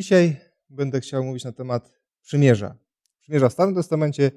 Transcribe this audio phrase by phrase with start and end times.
[0.00, 0.36] Dzisiaj
[0.70, 1.92] będę chciał mówić na temat
[2.22, 2.74] przymierza.
[3.20, 4.30] Przymierza w Starym Testamencie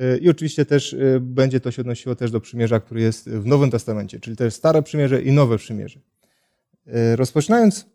[0.00, 3.46] y, i oczywiście też y, będzie to się odnosiło też do przymierza, który jest w
[3.46, 6.00] Nowym Testamencie, czyli też Stare Przymierze i Nowe Przymierze.
[6.86, 7.86] Y, rozpoczynając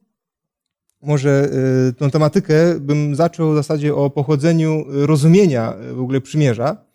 [1.02, 1.50] może
[1.98, 6.86] tą tematykę, bym zaczął w zasadzie o pochodzeniu rozumienia w ogóle przymierza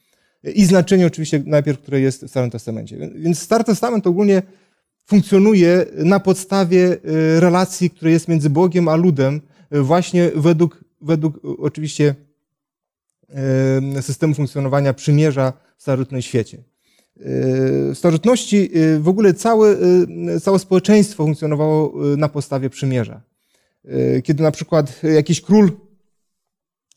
[0.55, 3.11] i znaczeniu oczywiście najpierw, które jest w Starym Testamencie.
[3.15, 4.43] Więc Stary Testament ogólnie
[5.07, 6.97] funkcjonuje na podstawie
[7.39, 9.41] relacji, które jest między Bogiem a ludem,
[9.71, 12.15] właśnie według, według oczywiście
[14.01, 16.59] systemu funkcjonowania przymierza w starożytnym świecie.
[17.17, 19.77] W starożytności w ogóle całe,
[20.43, 23.21] całe społeczeństwo funkcjonowało na podstawie przymierza.
[24.25, 25.71] Kiedy na przykład jakiś król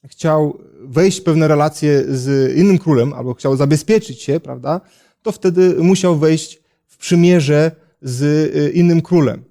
[0.08, 4.82] chciał wejść w pewne relacje z innym królem, albo chciał zabezpieczyć się, prawda,
[5.22, 9.44] to wtedy musiał wejść w przymierze z innym królem.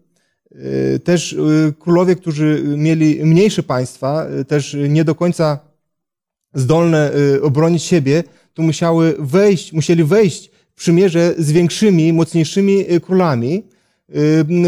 [0.54, 5.58] Y, też y, królowie, którzy mieli mniejsze państwa, y, też nie do końca
[6.54, 13.62] zdolne obronić siebie, to musiały wejść, musieli wejść w przymierze z większymi, mocniejszymi królami,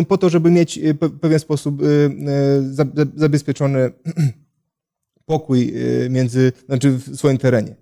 [0.09, 1.83] po to, żeby mieć w pewien sposób
[3.17, 3.91] zabezpieczony
[5.27, 5.75] pokój
[6.11, 7.77] między, znaczy w swoim terenie.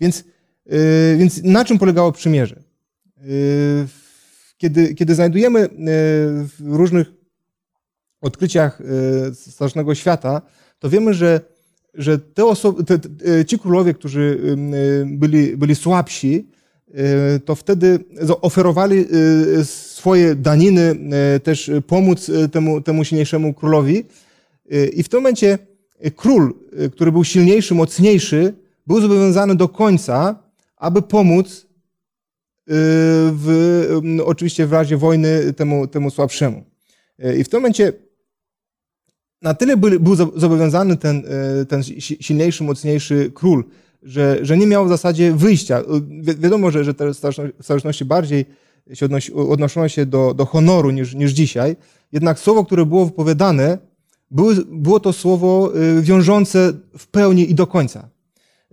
[0.00, 0.24] Więc,
[1.18, 2.62] więc na czym polegało przymierze?
[4.58, 5.68] Kiedy, kiedy znajdujemy
[6.58, 7.17] w różnych
[8.20, 10.42] odkryciach e, Starożytnego Świata,
[10.78, 11.40] to wiemy, że,
[11.94, 16.48] że te osoby, te, te, ci królowie, którzy e, byli, byli słabsi,
[16.94, 17.98] e, to wtedy
[18.40, 19.04] oferowali
[19.64, 20.96] swoje daniny,
[21.42, 24.04] też pomóc temu, temu silniejszemu królowi.
[24.92, 25.58] I w tym momencie
[26.16, 26.54] król,
[26.92, 28.54] który był silniejszy, mocniejszy,
[28.86, 30.42] był zobowiązany do końca,
[30.76, 31.66] aby pomóc
[33.32, 36.64] w, oczywiście w razie wojny temu, temu słabszemu.
[37.38, 37.92] I w tym momencie
[39.42, 41.22] na tyle był, był zobowiązany ten,
[41.60, 41.82] e, ten
[42.20, 43.64] silniejszy, mocniejszy król,
[44.02, 45.82] że, że nie miał w zasadzie wyjścia.
[46.20, 47.14] Wi wiadomo, że, że te
[47.60, 48.44] starożytności bardziej
[48.92, 51.76] się odnosi, odnoszono się do, do honoru niż, niż dzisiaj,
[52.12, 53.78] jednak słowo, które było wypowiadane,
[54.30, 58.08] było, było to słowo e, wiążące w pełni i do końca.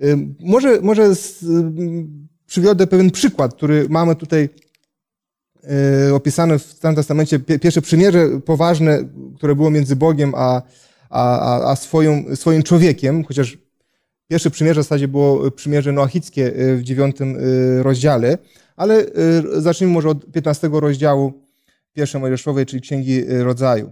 [0.01, 0.05] E,
[0.39, 1.45] może, może z,
[2.45, 4.64] przywiodę pewien przykład, który mamy tutaj E,
[6.13, 8.99] opisane w Starym Testamencie pierwsze przymierze poważne,
[9.37, 10.61] które było między Bogiem a,
[11.09, 13.57] a, a swoim, swoim człowiekiem, chociaż
[14.27, 18.37] pierwsze przymierze w zasadzie było przymierze noachickie e, w dziewiątym e, rozdziale,
[18.75, 19.05] ale
[19.53, 21.33] zacznijmy może od 15 rozdziału
[21.93, 23.91] pierwszej Mojżeszowej, czyli Księgi Rodzaju,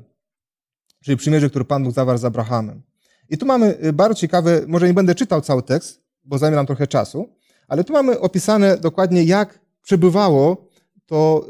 [1.04, 2.82] czyli przymierze, które Pan Bóg zawarł z Abrahamem.
[3.30, 6.88] I tu mamy bardzo ciekawe, może nie będę czytał cały tekst, bo zajmie nam trochę
[6.88, 7.30] czasu,
[7.68, 10.73] ale tu mamy opisane dokładnie, jak przebywało
[11.06, 11.48] to,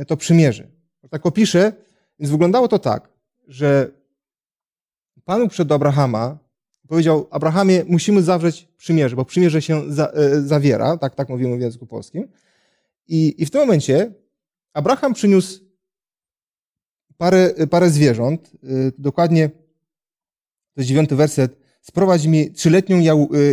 [0.00, 0.68] y, to przymierze.
[1.10, 1.72] Tak opiszę,
[2.18, 3.08] więc wyglądało to tak,
[3.48, 3.90] że
[5.24, 6.38] Pan przed do Abrahama
[6.88, 11.60] powiedział, Abrahamie, musimy zawrzeć przymierze, bo przymierze się za, y, zawiera, tak, tak mówimy w
[11.60, 12.28] języku polskim.
[13.08, 14.12] I, I w tym momencie
[14.72, 15.60] Abraham przyniósł
[17.16, 19.48] parę, parę zwierząt, y, dokładnie
[20.74, 23.00] to jest dziewiąty werset, sprowadź mi trzyletnią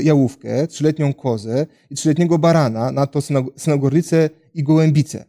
[0.04, 3.20] jałówkę, trzyletnią kozę i trzyletniego barana, na to
[3.58, 5.26] synogorlicę i gołębice.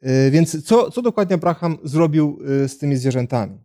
[0.00, 3.58] E, więc co, co dokładnie Abraham zrobił e, z tymi zwierzętami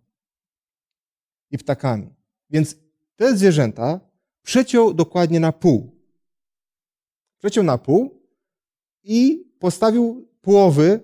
[1.51, 2.13] i ptakami?
[2.49, 2.75] Więc
[3.15, 3.99] te zwierzęta
[4.43, 5.91] przeciął dokładnie na pół.
[7.39, 8.21] Przeciął na pół
[9.03, 10.99] i postawił połowy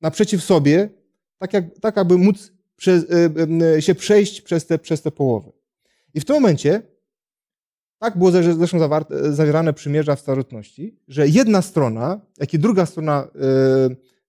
[0.00, 0.88] naprzeciw sobie,
[1.38, 2.52] tak, jak, tak aby móc
[3.76, 5.52] e, się przejść przez te, przez te połowy.
[6.14, 6.82] I w tym momencie
[8.00, 13.28] tak było zresztą zawarte, zawierane przymierza w starożytności, że jedna strona, jak i druga strona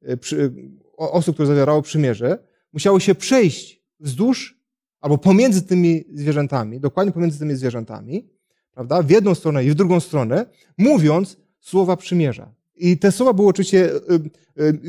[0.03, 0.53] e, e, przy,
[0.97, 2.37] osób, które zawierało przymierze,
[2.73, 4.61] musiały się przejść wzdłuż
[5.01, 8.29] albo pomiędzy tymi zwierzętami, dokładnie pomiędzy tymi zwierzętami,
[8.73, 10.45] prawda, w jedną stronę i w drugą stronę,
[10.77, 12.53] mówiąc słowa przymierza.
[12.75, 13.91] I te słowa były oczywiście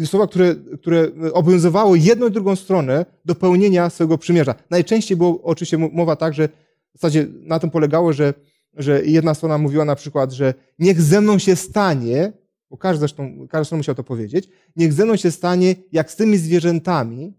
[0.02, 4.54] e, słowa, które, które obowiązywały jedną i drugą stronę do pełnienia swojego przymierza.
[4.70, 8.34] Najczęściej było oczywiście mowa tak, że w zasadzie na tym polegało, że
[8.74, 12.32] że jedna strona mówiła na przykład, że niech ze mną się stanie,
[12.70, 16.38] bo każdy zresztą, każdy musiał to powiedzieć, niech ze mną się stanie jak z tymi
[16.38, 17.34] zwierzętami,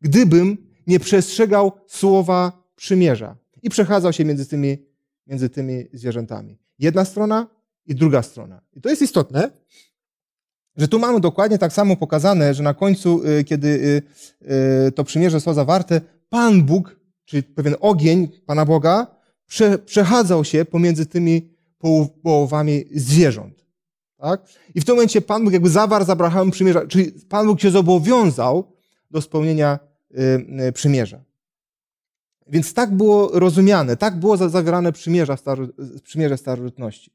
[0.00, 0.56] gdybym
[0.86, 4.78] nie przestrzegał słowa przymierza i przechadzał się między tymi,
[5.26, 6.58] między tymi zwierzętami.
[6.78, 7.46] Jedna strona
[7.86, 8.60] i druga strona.
[8.72, 9.50] I to jest istotne,
[10.76, 14.02] że tu mamy dokładnie tak samo pokazane, że na końcu, y, kiedy y,
[14.88, 19.19] y, to przymierze zostało zawarte, Pan Bóg, czyli pewien ogień Pana Boga,
[19.50, 21.50] prze, przechadzał się pomiędzy tymi
[22.22, 23.66] połowami zwierząt.
[24.16, 24.42] Tak?
[24.74, 27.70] I w tym momencie Pan Bóg jakby zawarł z Abrahamem przymierza, czyli Pan Bóg się
[27.70, 28.72] zobowiązał
[29.10, 29.78] do spełnienia
[30.10, 31.20] y, y, przymierza.
[32.46, 35.36] Więc tak było rozumiane, tak było zawierane przymierza,
[36.02, 37.12] przymierze starożytności.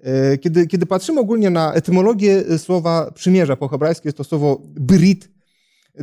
[0.00, 5.30] E, kiedy, kiedy patrzymy ogólnie na etymologię słowa przymierza, po hebrajsku jest to słowo brit,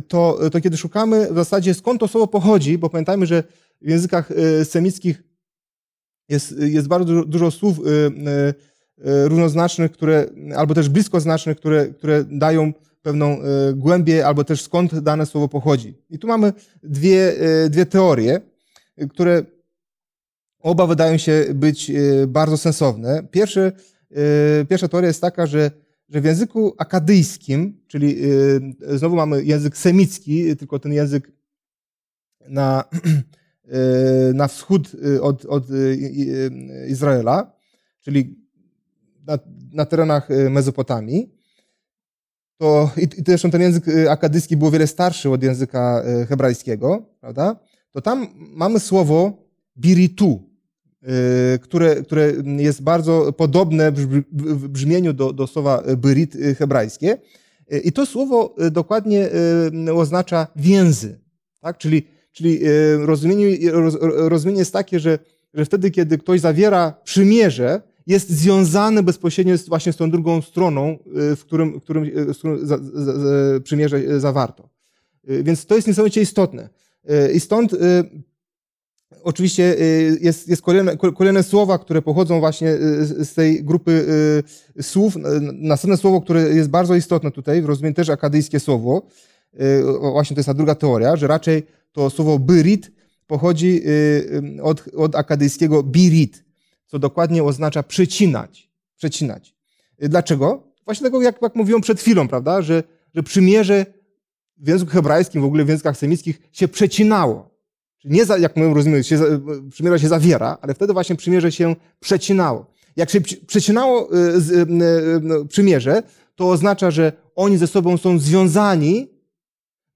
[0.08, 3.42] to, to kiedy szukamy w zasadzie skąd to słowo pochodzi, bo pamiętajmy, że
[3.82, 4.32] w językach
[4.64, 5.25] semickich
[6.28, 8.54] jest, jest bardzo dużo, dużo słów e,
[9.28, 10.26] równoznacznych, które,
[10.56, 13.38] albo też bliskoznacznych, które, które dają pewną
[13.74, 15.94] głębię, albo też skąd dane słowo pochodzi.
[16.10, 16.52] I tu mamy
[16.82, 17.34] dwie,
[17.70, 18.40] dwie teorie,
[19.10, 19.44] które
[20.60, 21.92] Oba wydają się być
[22.26, 23.26] bardzo sensowne.
[23.30, 23.72] Pierwszy,
[24.68, 25.70] pierwsza teoria jest taka, że,
[26.08, 28.16] że w języku akadyjskim, czyli
[28.80, 31.32] znowu mamy język semicki, tylko ten język
[32.48, 32.84] na,
[34.34, 35.64] na wschód od, od
[36.88, 37.52] Izraela,
[38.00, 38.36] czyli
[39.26, 39.38] na,
[39.72, 41.30] na terenach Mezopotamii,
[42.58, 47.56] to i, i zresztą ten język akadyjski był o wiele starszy od języka hebrajskiego, prawda?
[47.90, 49.42] To tam mamy słowo
[49.76, 50.46] biritu,
[51.54, 57.18] Y, które, które jest bardzo podobne w brzmieniu do, do słowa byrit y, hebrajskie.
[57.72, 59.28] Y, I to słowo dokładnie
[59.94, 61.20] oznacza więzy,
[61.60, 61.78] tak?
[61.78, 62.60] czyli, czyli
[62.98, 63.70] rozumienie,
[64.14, 65.18] rozumienie jest takie, że,
[65.54, 70.98] że wtedy, kiedy ktoś zawiera przymierze, jest związany bezpośrednio z, właśnie z tą drugą stroną,
[71.14, 72.04] w którym, w którym,
[72.34, 74.68] w którym za, za, za, przymierze zawarto.
[75.24, 76.68] Więc to jest niesamowicie istotne.
[77.34, 77.72] I stąd
[79.26, 84.06] Oczywiście y, jest, jest kolejne, kolejne słowa, które pochodzą właśnie y, z tej grupy
[84.76, 85.14] y, słów.
[85.52, 89.02] Następne słowo, które jest bardzo istotne tutaj, rozumiem też akadyjskie słowo,
[90.00, 91.66] właśnie to jest ta druga teoria, że raczej
[91.96, 92.92] to słowo byrit
[93.26, 93.82] pochodzi
[94.62, 96.44] od, od akadyjskiego birit,
[96.86, 98.70] co dokładnie oznacza przecinać.
[98.96, 99.54] Przecinać.
[99.98, 100.72] Dlaczego?
[100.84, 102.82] Właśnie tego, jak, jak mówiłem przed chwilą, prawda, że,
[103.14, 103.86] że przymierze
[104.56, 107.56] w języku hebrajskim, w ogóle w językach semickich się przecinało
[108.06, 109.18] nie za, jak my rozumiemy, się,
[109.70, 112.66] przymierze się zawiera, ale wtedy właśnie przymierze się przecinało.
[112.96, 116.02] Jak się przecinało y, y, y, no, przymierze,
[116.34, 119.08] to oznacza, że oni ze sobą są związani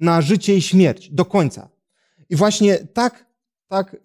[0.01, 1.69] na życie i śmierć do końca.
[2.31, 3.27] I właśnie tak,
[3.69, 3.97] tak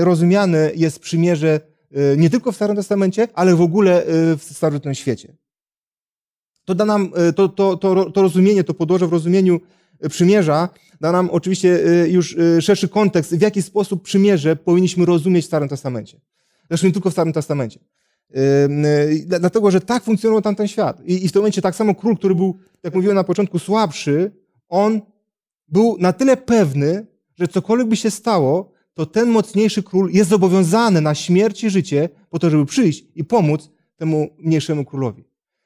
[0.00, 1.60] rozumiane jest przymierze
[2.16, 5.36] nie tylko w Starym Testamencie, ale w ogóle w starożytnym świecie.
[6.64, 9.60] To da nam to, to, to, to rozumienie, to podłoże w rozumieniu
[10.10, 10.68] przymierza
[11.00, 15.46] da nam oczywiście y, już y, szerszy kontekst, w jaki sposób przymierze powinniśmy rozumieć w
[15.46, 16.20] Starym Testamencie.
[16.68, 17.80] Zresztą nie tylko w Starym Testamencie.
[18.36, 21.00] Y, dlatego, że tak funkcjonował tamten świat.
[21.04, 24.32] I w tym momencie tak samo król, który był, jak mówiłem na początku, słabszy,
[24.68, 25.00] on
[25.68, 31.00] był na tyle pewny, że cokolwiek by się stało, to ten mocniejszy król jest zobowiązany
[31.00, 35.24] na śmierć i życie po to, żeby przyjść i pomóc temu mniejszemu królowi.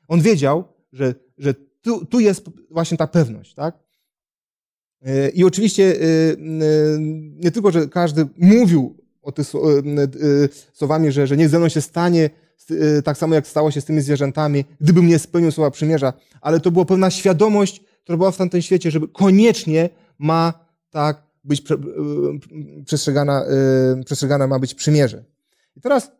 [0.08, 3.78] On wiedział, że, że tu, tu jest właśnie ta pewność, tak?
[5.34, 6.36] I oczywiście e, e,
[7.36, 9.46] nie tylko, że każdy mówił o tych
[10.72, 12.30] słowami, że, że niech ze mną się stanie
[13.04, 16.70] tak samo jak stało się z tymi zwierzętami, gdybym nie spełnił słowa przymierza, ale to
[16.70, 20.52] była pewna świadomość, która była w tamtym świecie, żeby koniecznie ma
[20.90, 21.62] tak być
[22.84, 23.44] przestrzegana,
[24.04, 25.24] przestrzegana ma być przymierze.
[25.76, 26.10] I teraz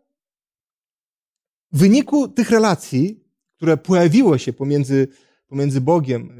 [1.73, 3.25] w wyniku tych relacji,
[3.56, 5.08] które pojawiło się pomiędzy
[5.49, 6.32] pomiędzy Bogiem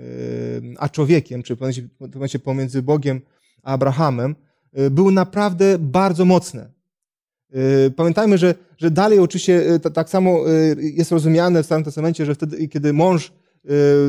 [0.79, 1.57] a człowiekiem, czy
[2.45, 3.21] pomiędzy Bogiem
[3.63, 4.37] a Abrahamem,
[4.79, 6.71] y, były naprawdę bardzo mocne.
[7.87, 10.39] Y, pamiętajmy, że, że dalej oczywiście y, tak samo
[10.77, 13.33] jest rozumiane w Starym Testamencie, że wtedy, kiedy mąż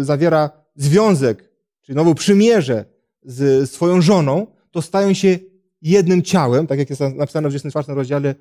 [0.02, 1.50] zawiera związek,
[1.82, 2.86] czyli nową przymierze
[3.24, 5.40] z swoją żoną, to stają się
[5.82, 8.36] jednym ciałem, tak jak jest napisane w 24 rozdziale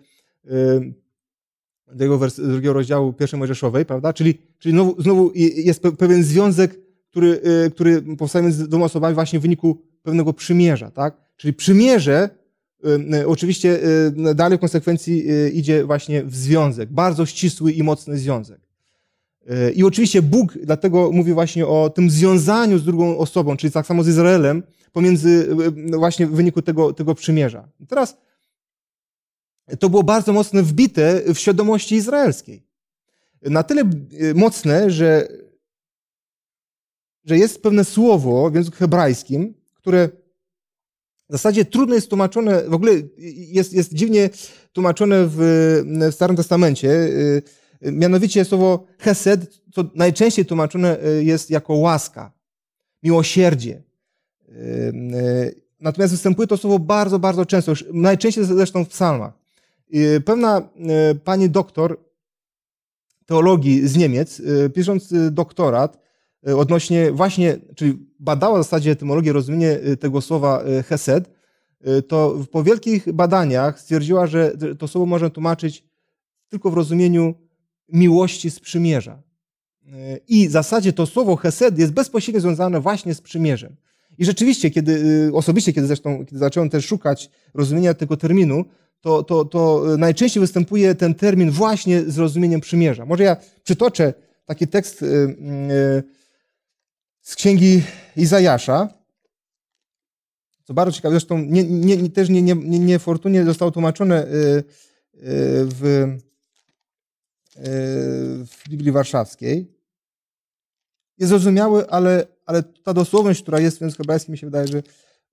[1.92, 4.12] drugiego, wers- drugiego rozdziału pierwszej Mojżeszowej, prawda?
[4.12, 6.80] Czyli, czyli znowu, znowu jest pewien związek,
[7.10, 11.16] który, y, który powstaje między dwoma osobami właśnie w wyniku pewnego przymierza, tak?
[11.36, 12.30] Czyli przymierze
[12.84, 13.80] y, y, oczywiście
[14.34, 18.60] dalej w konsekwencji idzie właśnie w związek, bardzo ścisły i mocny związek.
[19.74, 24.02] I oczywiście Bóg dlatego mówi właśnie o tym związaniu z drugą osobą, czyli tak samo
[24.02, 25.48] z Izraelem, pomiędzy
[25.98, 27.68] właśnie w wyniku tego, tego przymierza.
[27.88, 28.16] Teraz
[29.78, 32.66] to było bardzo mocno wbite w świadomości izraelskiej.
[33.42, 35.28] Na tyle e, mocne, że,
[37.24, 40.08] że jest pewne słowo w języku hebrajskim, które
[41.28, 44.30] w zasadzie trudno jest tłumaczone, w ogóle jest, jest dziwnie
[44.72, 45.36] tłumaczone w,
[46.10, 46.90] w Starym Testamencie.
[47.82, 52.32] E, mianowicie słowo hesed, co najczęściej tłumaczone e, jest jako łaska,
[53.02, 53.82] miłosierdzie.
[55.80, 59.32] Natomiast występuje to słowo bardzo, bardzo często, najczęściej zresztą w psalmach.
[60.24, 61.98] Pewna e, pani doktor
[63.26, 64.42] teologii z Niemiec,
[64.74, 65.98] pisząc doktorat
[66.56, 71.30] odnośnie właśnie, czyli badała w zasadzie etymologię, rozumienie tego słowa hesed,
[72.08, 75.84] to po wielkich badaniach stwierdziła, że to słowo można tłumaczyć
[76.48, 77.34] tylko w rozumieniu
[77.88, 79.22] miłości z przymierza.
[80.28, 83.76] I w zasadzie to słowo hesed jest bezpośrednio związane właśnie z przymierzem.
[84.18, 88.64] I rzeczywiście, kiedy, osobiście, kiedy zresztą, kiedy zacząłem też szukać rozumienia tego terminu,
[89.00, 93.06] to, to, to najczęściej występuje ten termin właśnie z rozumieniem przymierza.
[93.06, 96.02] Może ja przytoczę taki tekst y, y,
[97.22, 97.82] z księgi
[98.16, 98.88] Izajasza,
[100.64, 104.64] co bardzo ciekawe, zresztą nie, nie, też nie, nie, nie fortunnie zostało tłumaczone y,
[105.64, 106.06] w,
[108.46, 109.77] w Biblii Warszawskiej.
[111.18, 114.82] Jest zrozumiały, ale, ale ta dosłowność, która jest w języku hebrajskim, mi się wydaje, że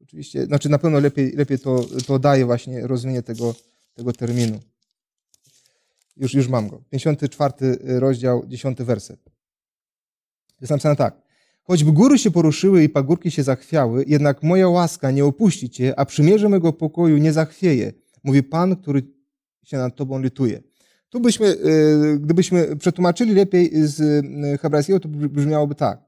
[0.02, 3.56] oczywiście, znaczy na pewno lepiej, lepiej to, to daje właśnie rozumienie tego,
[3.94, 4.60] tego terminu.
[6.18, 6.82] Już, już mam go.
[6.90, 9.20] 54 rozdział, 10 werset.
[10.62, 11.22] Jest napisane tak.
[11.64, 16.06] Choćby góry się poruszyły i pagórki się zachwiały, jednak moja łaska nie opuści cię, a
[16.06, 17.94] przymierze mego pokoju nie zachwieje.
[18.24, 19.04] Mówi Pan, który
[19.64, 20.64] się nad tobą lituje.
[21.16, 26.00] Tu byśmy, y, gdybyśmy przetłumaczyli lepiej z y, hebrajskiego, to brzmiałoby tak.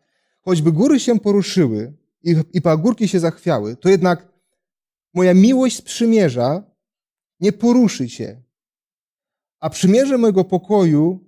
[0.42, 4.28] Choćby góry się poruszyły i, i pagórki się zachwiały, to jednak
[5.14, 6.64] moja miłość z przymierza
[7.40, 8.42] nie poruszy cię,
[9.60, 11.20] a przymierze mojego pokoju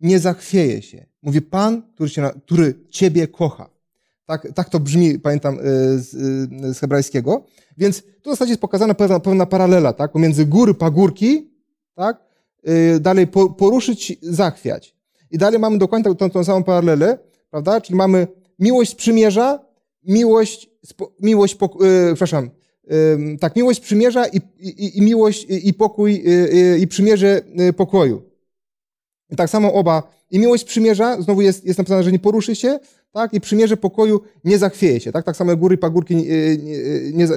[0.00, 1.06] nie zachwieje się.
[1.22, 3.70] Mówi Pan, który, cię, który Ciebie kocha.
[4.26, 5.62] Tak, tak to brzmi, pamiętam, e,
[5.98, 6.14] z,
[6.64, 7.44] e, z hebrajskiego.
[7.76, 10.12] Więc tu w zasadzie jest pokazana pewna, pewna paralela, tak?
[10.12, 11.50] Pomiędzy góry, pagórki,
[11.94, 12.27] tak?
[12.68, 13.26] E, dalej
[13.58, 14.96] poruszyć, zachwiać.
[15.30, 17.18] I dalej mamy dokładnie tą, tą samą paralelę,
[17.50, 17.80] prawda?
[17.80, 18.26] Czyli mamy
[18.58, 19.60] miłość przymierza,
[20.04, 20.70] miłość,
[21.20, 21.56] miłość,
[22.14, 22.50] przepraszam,
[23.40, 26.24] tak, miłość przymierza i, i, i miłość i pokój
[26.80, 27.40] i przymierze
[27.76, 28.22] pokoju.
[29.30, 32.78] I tak samo oba, i miłość przymierza, znowu jest, jest napisane, że nie poruszy się,
[33.12, 36.24] tak, i przymierze pokoju nie zachwieje się, tak, tak samo góry pagórki nie,
[37.12, 37.28] nie,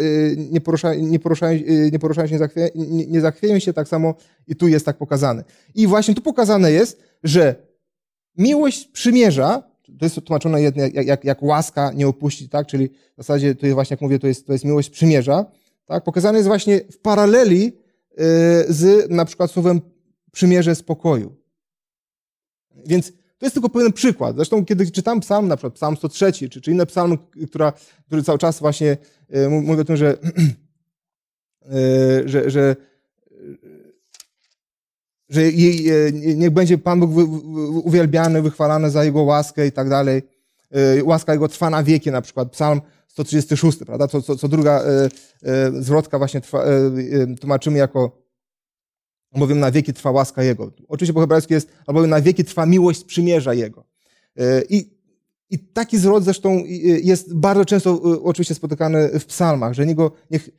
[0.52, 1.60] nie, poruszają, nie, poruszają,
[1.92, 4.16] nie poruszają się, nie, zachwie, nie, nie zachwieją się, tak samo
[4.48, 5.44] i tu jest tak pokazane.
[5.76, 7.56] I właśnie tu pokazane jest, że
[8.38, 9.64] miłość przymierza,
[10.00, 10.76] to jest tłumaczone jak,
[11.06, 12.68] jak, jak łaska nie opuści, tak?
[12.68, 15.46] Czyli w zasadzie to jest właśnie, jak mówię, to jest, to jest miłość przymierza,
[15.86, 16.04] tak?
[16.04, 17.72] Pokazane jest właśnie w paraleli
[18.68, 19.82] z na przykład słowem
[20.32, 21.36] przymierze spokoju.
[22.86, 24.36] Więc to jest tylko pewien przykład.
[24.36, 27.18] Zresztą, kiedy czytam psalm, na przykład psalm 103, czy, czy inne psalmy,
[27.48, 27.74] która,
[28.06, 28.98] który cały czas właśnie
[29.30, 30.18] yy, mówi o tym, że,
[31.72, 32.76] yy, że, że
[35.30, 37.12] że e, niech będzie Pan Bóg
[37.84, 40.22] uwielbiany, wychwalany za Jego łaskę i tak dalej.
[40.72, 44.08] E, łaska Jego trwa na wieki, na przykład Psalm 136, prawda?
[44.08, 46.66] Co, co, co druga e, zwrotka właśnie trwa,
[47.40, 48.21] tłumaczymy jako
[49.32, 50.72] albowiem na wieki trwa łaska Jego.
[50.88, 53.86] Oczywiście po hebrajsku jest albowiem na wieki trwa miłość przymierza Jego.
[54.70, 54.90] I,
[55.50, 56.64] i taki zwrot zresztą
[57.04, 60.50] jest bardzo często oczywiście spotykany w psalmach, że niego, niech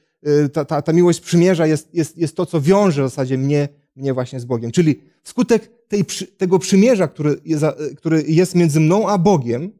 [0.53, 4.15] ta, ta, ta miłość przymierza jest, jest, jest to, co wiąże w zasadzie mnie mnie
[4.15, 4.71] właśnie z Bogiem.
[4.71, 6.05] Czyli wskutek tej,
[6.37, 7.65] tego przymierza, który jest,
[7.97, 9.79] który jest między mną a Bogiem,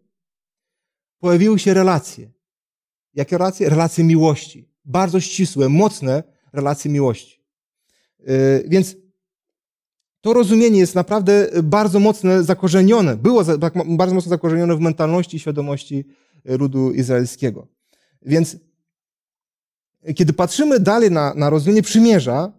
[1.19, 2.31] pojawiły się relacje.
[3.15, 3.69] Jakie relacje?
[3.69, 4.69] Relacje miłości.
[4.85, 6.23] Bardzo ścisłe, mocne
[6.53, 7.42] relacje miłości.
[8.27, 8.97] Yy, więc
[10.21, 15.41] to rozumienie jest naprawdę bardzo mocno zakorzenione, było tak bardzo mocno zakorzenione w mentalności i
[15.41, 16.05] świadomości
[16.45, 17.67] ludu izraelskiego.
[18.23, 18.57] Więc
[20.15, 22.53] kiedy patrzymy dalej na, na rozumienie przymierza,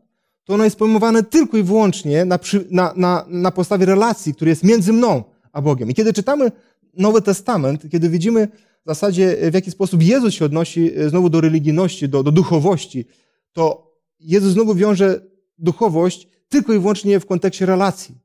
[0.43, 2.39] to ono jest pojmowane tylko i wyłącznie na,
[2.72, 5.89] na, na, na podstawie relacji, która jest między mną a Bogiem.
[5.89, 6.51] I kiedy czytamy
[6.93, 8.48] Nowy Testament, kiedy widzimy
[8.86, 13.05] w zasadzie, w jaki sposób Jezus się odnosi e, znowu do religijności, do, do duchowości,
[13.53, 15.22] to Jezus znowu wiąże
[15.57, 18.17] duchowość tylko i wyłącznie w kontekście relacji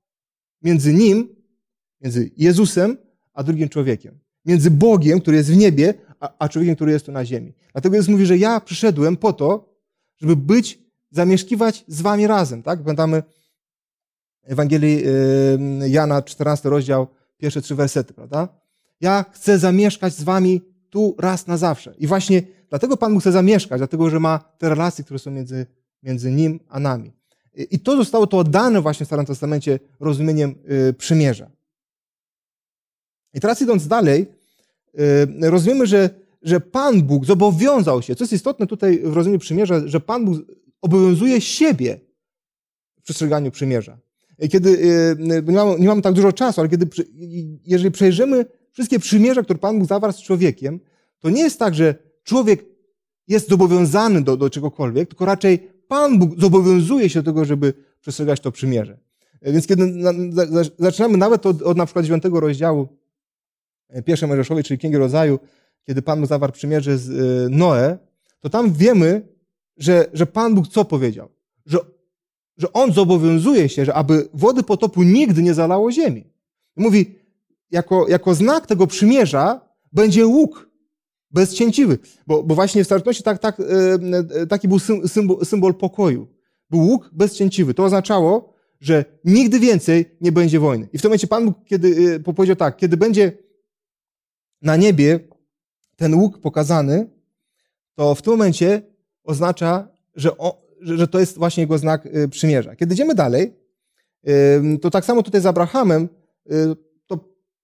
[0.63, 1.37] między Nim,
[2.01, 2.97] między Jezusem,
[3.35, 4.19] a drugim człowiekiem.
[4.45, 7.53] Między Bogiem, który jest w niebie, a, a człowiekiem, który jest tu na ziemi.
[7.73, 9.75] Dlatego Jezus mówi, że ja przyszedłem po to,
[10.17, 10.79] żeby być
[11.11, 12.83] zamieszkiwać z wami razem, tak?
[12.83, 13.23] Pamiętamy
[14.43, 15.03] Ewangelii
[15.89, 17.07] Jana, 14 rozdział,
[17.37, 18.49] pierwsze trzy wersety, prawda?
[19.01, 21.95] Ja chcę zamieszkać z wami tu raz na zawsze.
[21.99, 25.67] I właśnie dlatego Pan Bóg chce zamieszkać, dlatego że ma te relacje, które są między,
[26.03, 27.18] między Nim a nami.
[27.71, 30.55] I to zostało to oddane właśnie w Starym Testamencie rozumieniem
[30.89, 31.51] y, przymierza.
[33.35, 34.27] I teraz idąc dalej,
[35.41, 36.11] y, rozumiemy, że,
[36.43, 40.39] że Pan Bóg zobowiązał się, co jest istotne tutaj w rozumieniu przymierza, że Pan Bóg
[40.83, 42.01] obowiązuje siebie
[43.01, 43.99] w przestrzeganiu przymierza.
[44.51, 44.79] Kiedy,
[45.21, 46.89] e, nie mamy, nie mamy tak dużo czasu, ale kiedy,
[47.65, 50.81] jeżeli przejrzymy wszystkie przymierza, które Pan Bóg zawarł z człowiekiem,
[51.21, 52.65] to nie jest tak, że człowiek
[53.29, 58.41] jest zobowiązany do, do czegokolwiek, tylko raczej Pan Bóg zobowiązuje się do tego, żeby przestrzegać
[58.41, 58.99] to przymierze.
[59.41, 60.13] E, więc kiedy na,
[60.79, 62.89] zaczynamy nawet od, od na przykład dziewiątego rozdziału
[63.89, 65.39] e, pierwszej Mojżeszowej, czyli Księgi Rodzaju,
[65.87, 67.11] kiedy Pan Bóg zawarł przymierze z
[67.51, 67.99] Noe,
[68.41, 69.29] to tam wiemy,
[69.77, 71.29] że, że Pan Bóg co powiedział?
[71.67, 71.79] Że,
[72.57, 76.25] że On zobowiązuje się, że aby wody potopu nigdy nie zalało ziemi.
[76.77, 77.15] Mówi,
[77.71, 79.61] jako, jako znak tego przymierza
[79.93, 80.68] będzie łuk
[81.31, 81.99] bezcięciwy.
[82.27, 86.29] Bo, bo właśnie w starożytności tak, tak, e, taki był symbol, symbol pokoju.
[86.71, 87.75] Był łuk bezcięciwy.
[87.75, 90.89] To oznaczało, że nigdy więcej nie będzie wojny.
[90.93, 93.33] I w tym momencie Pan Bóg kiedy, e, powiedział tak, kiedy będzie
[94.63, 95.21] na niebie
[95.97, 97.11] ten łuk pokazany,
[97.95, 98.83] to w tym momencie
[99.25, 100.31] oznacza, że,
[100.81, 102.77] że to jest właśnie jego znak e, przymierza.
[102.77, 103.55] Kiedy idziemy dalej,
[104.81, 106.09] to tak samo tutaj z Abrahamem,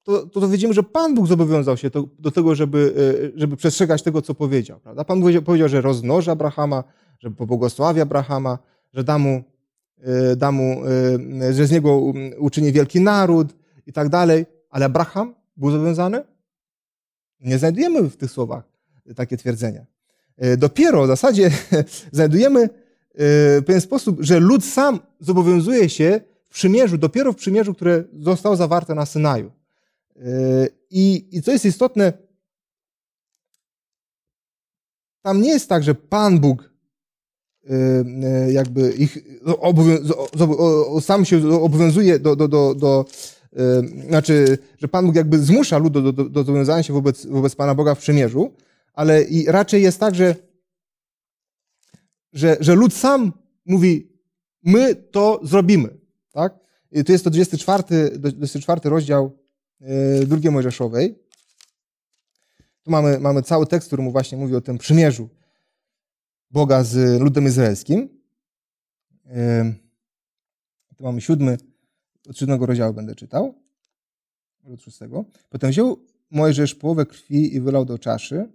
[0.05, 2.95] to, to, to widzimy, że Pan Bóg zobowiązał się to, do tego, żeby,
[3.35, 4.81] e, żeby przestrzegać tego, co powiedział.
[4.81, 5.05] Prawda?
[5.05, 6.85] Pan Bóg powiedział, że rozmnoży Abrahama,
[7.19, 8.59] że pobłogosławi Abrahama,
[8.93, 9.43] że da mu,
[10.03, 10.83] e, da mu,
[11.43, 12.01] e, że z niego
[12.39, 13.55] uczyni wielki naród
[13.87, 14.47] i tak dalej.
[14.71, 16.25] Ale Abraham był zobowiązany?
[17.41, 18.65] Nie znajdujemy w tych słowach
[19.17, 19.87] takie twierdzenia.
[20.59, 21.51] Dopiero w zasadzie
[22.13, 22.69] znajdujemy
[23.15, 28.57] w pewien sposób, że lud sam zobowiązuje się w przymierzu, dopiero w przymierzu, które zostało
[28.57, 29.51] zawarte na Synaju.
[30.91, 32.13] I, I co jest istotne,
[35.23, 36.71] tam nie jest tak, że Pan Bóg
[37.65, 39.19] y, jakby ich
[41.01, 43.05] sam się obowiązuje do, do, do, do
[43.53, 47.55] y, znaczy, że Pan Bóg jakby zmusza lud do, do, do zobowiązania się wobec, wobec
[47.55, 48.53] Pana Boga w przymierzu,
[48.93, 50.37] ale i raczej jest tak, że,
[52.33, 53.33] że, że lud sam
[53.67, 54.13] mówi,
[54.63, 55.89] my to zrobimy.
[56.33, 56.59] Tak?
[56.93, 59.44] I tu jest to 24, 24 rozdział E,
[60.27, 61.25] drugiej Mojżeszowej.
[62.83, 65.29] Tu mamy, mamy cały tekst, który mu właśnie mówi o tym przymierzu
[66.51, 68.09] Boga z ludem izraelskim.
[69.27, 69.75] E,
[70.97, 71.59] tu mamy siódmy,
[72.29, 73.55] od siódmego rozdziału będę czytał,
[74.65, 75.25] od szóstego.
[75.49, 75.99] Potem wziął
[76.31, 78.53] Mojżesz połowę krwi i wylał do czaszy,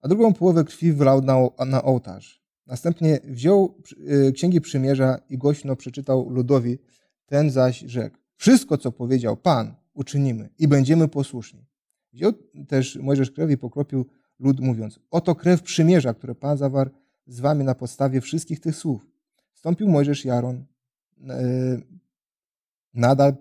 [0.00, 1.34] a drugą połowę krwi wylał na,
[1.66, 2.44] na ołtarz.
[2.66, 3.82] Następnie wziął
[4.28, 6.78] e, księgi przymierza i głośno przeczytał ludowi,
[7.26, 8.16] ten zaś rzekł.
[8.36, 11.66] Wszystko, co powiedział Pan, uczynimy i będziemy posłuszni.
[12.12, 12.32] Wziął
[12.68, 14.06] też Mojżesz krew i pokropił
[14.38, 16.90] lud, mówiąc: Oto krew przymierza, które Pan zawarł
[17.26, 19.06] z wami na podstawie wszystkich tych słów.
[19.52, 20.64] Wstąpił Mojżesz Jaron,
[21.28, 21.80] e,
[22.94, 23.36] Nadab,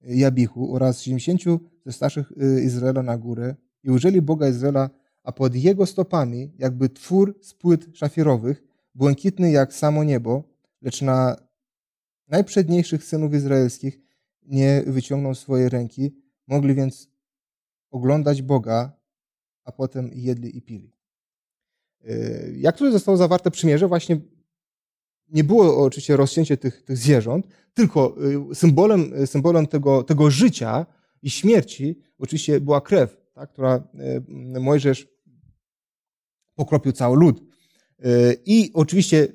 [0.00, 4.90] Jabichu oraz 70 ze starszych e, Izraela na górę i użyli Boga Izraela,
[5.24, 8.62] a pod jego stopami, jakby twór z płyt szafirowych,
[8.94, 10.44] błękitny jak samo niebo,
[10.82, 11.36] lecz na
[12.28, 14.00] najprzedniejszych synów izraelskich
[14.48, 16.14] nie wyciągną swojej ręki,
[16.46, 17.10] mogli więc
[17.90, 18.92] oglądać Boga,
[19.64, 20.92] a potem jedli i pili.
[22.04, 22.14] E,
[22.52, 24.20] jak tutaj zostało zawarte przymierze, właśnie
[25.28, 28.16] nie było oczywiście rozcięcie tych, tych zwierząt, tylko
[28.50, 30.86] e, symbolem, symbolem tego, tego życia
[31.22, 35.08] i śmierci oczywiście była krew, tak, która e, Mojżesz
[36.54, 37.42] pokropił cały lud.
[38.46, 39.28] I oczywiście,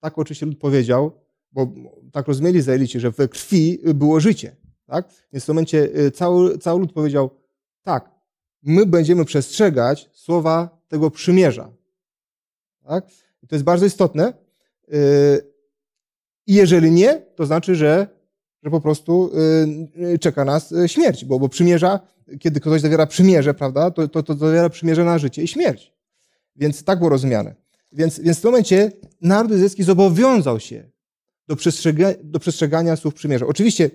[0.00, 1.25] tak oczywiście lud powiedział,
[1.56, 1.72] bo
[2.12, 4.56] tak rozumieli Izraelici, że we krwi było życie.
[4.86, 5.08] Tak?
[5.32, 7.30] Więc w tym momencie y, cały, cały lud powiedział,
[7.82, 8.10] tak,
[8.62, 11.70] my będziemy przestrzegać słowa tego przymierza.
[12.86, 13.06] Tak?
[13.42, 14.32] I to jest bardzo istotne.
[14.94, 15.52] Y,
[16.46, 18.06] I jeżeli nie, to znaczy, że,
[18.62, 19.30] że po prostu
[20.14, 22.00] y, czeka nas śmierć, bo, bo przymierza,
[22.40, 25.92] kiedy ktoś zawiera przymierze, prawda, to, to, to zawiera przymierze na życie i śmierć.
[26.56, 27.54] Więc tak było rozumiane.
[27.92, 30.95] Więc, więc w tym momencie naród izraelski zobowiązał się
[31.48, 33.46] do, przestrzega, do przestrzegania słów przymierza.
[33.46, 33.90] Oczywiście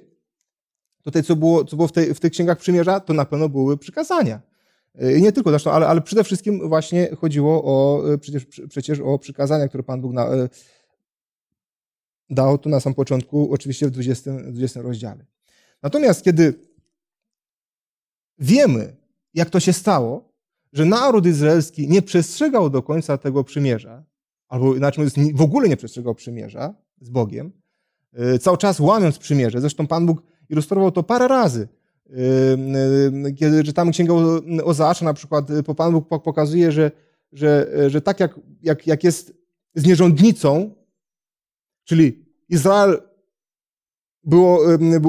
[1.04, 4.42] tutaj, co było, co było w, w tych księgach przymierza, to na pewno były przykazania.
[4.96, 9.84] Nie tylko zresztą, ale, ale przede wszystkim właśnie chodziło o, przecież, przecież o przykazania, które
[9.84, 10.28] Pan Bóg na,
[12.30, 15.26] dał tu na sam początku, oczywiście w 20, 20 rozdziale.
[15.84, 16.54] Natomiast kiedy
[18.40, 18.96] wiemy,
[19.34, 20.34] jak to się stało,
[20.74, 24.04] że naród izraelski nie przestrzegał do końca tego przymierza,
[24.48, 27.52] albo inaczej mówiąc, w ogóle nie przestrzegał przymierza, z Bogiem,
[28.36, 29.62] y, cały czas łamiąc przymierze.
[29.62, 31.68] Zresztą Pan Bóg ilustrował to parę razy.
[32.10, 32.14] Y,
[33.28, 34.14] y, kiedy czytamy Księgę
[34.64, 36.92] Ozeasza na przykład, Pan Bóg pokazuje, że,
[37.32, 39.34] że, że tak jak, jak, jak jest
[39.76, 40.76] z nierządnicą,
[41.84, 43.02] czyli Izrael
[44.24, 44.60] było,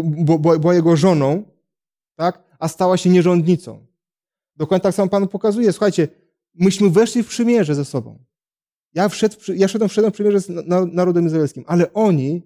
[0.00, 1.44] było, była jego żoną,
[2.16, 2.42] tak?
[2.59, 3.87] a stała się nierządnicą.
[4.57, 5.72] Dokładnie tak samo Pan pokazuje.
[5.72, 6.09] Słuchajcie,
[6.55, 8.24] myśmy weszli w przymierze ze sobą.
[8.94, 10.48] Ja, wszedł, ja szedłem, wszedłem w przymierze z
[10.92, 12.42] narodem izraelskim, ale oni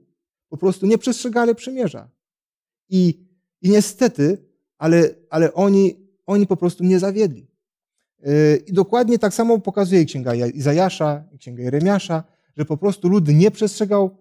[0.48, 2.10] po prostu nie przestrzegali przymierza.
[2.88, 3.26] I,
[3.62, 4.38] i niestety,
[4.78, 7.46] ale, ale oni, oni po prostu nie zawiedli.
[8.18, 12.24] Yy, I dokładnie tak samo pokazuje Księga Izajasza, Księga Jeremiasza,
[12.56, 14.16] że po prostu lud nie przestrzegał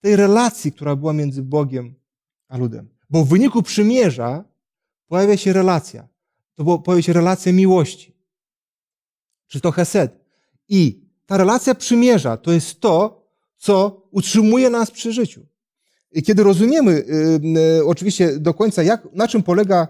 [0.00, 1.94] tej relacji, która była między Bogiem
[2.48, 2.88] a ludem.
[3.10, 4.44] Bo w wyniku przymierza
[5.06, 6.08] pojawia się relacja.
[6.54, 8.16] To pojawia się relacja miłości.
[9.46, 10.20] Czy to Hesed.
[10.68, 10.99] I
[11.30, 15.46] ta relacja przymierza to jest to, co utrzymuje nas przy życiu.
[16.12, 17.40] I kiedy rozumiemy y,
[17.78, 19.88] y, oczywiście do końca, jak, na czym polega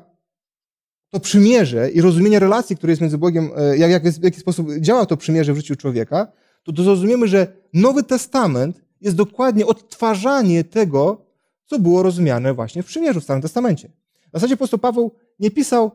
[1.11, 4.69] to przymierze i rozumienie relacji, które jest między Bogiem, y, jak, jak, w jaki sposób
[4.79, 10.65] działa to przymierze w życiu człowieka, to, to zrozumiemy, że Nowy Testament jest dokładnie odtwarzanie
[10.65, 11.27] tego,
[11.67, 13.91] co było rozumiane właśnie w przymierzu w Starym Testamencie.
[14.29, 15.91] W zasadzie apostoł Paweł nie pisał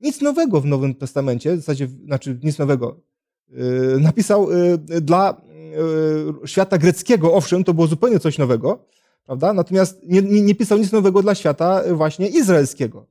[0.00, 3.07] nic nowego w Nowym Testamencie, w zasadzie, znaczy nic nowego.
[3.50, 5.40] Yy, napisał yy, dla
[6.42, 8.78] yy, świata greckiego, owszem, to było zupełnie coś nowego,
[9.24, 9.52] prawda?
[9.52, 13.06] Natomiast nie, nie, nie pisał nic nowego dla świata właśnie izraelskiego.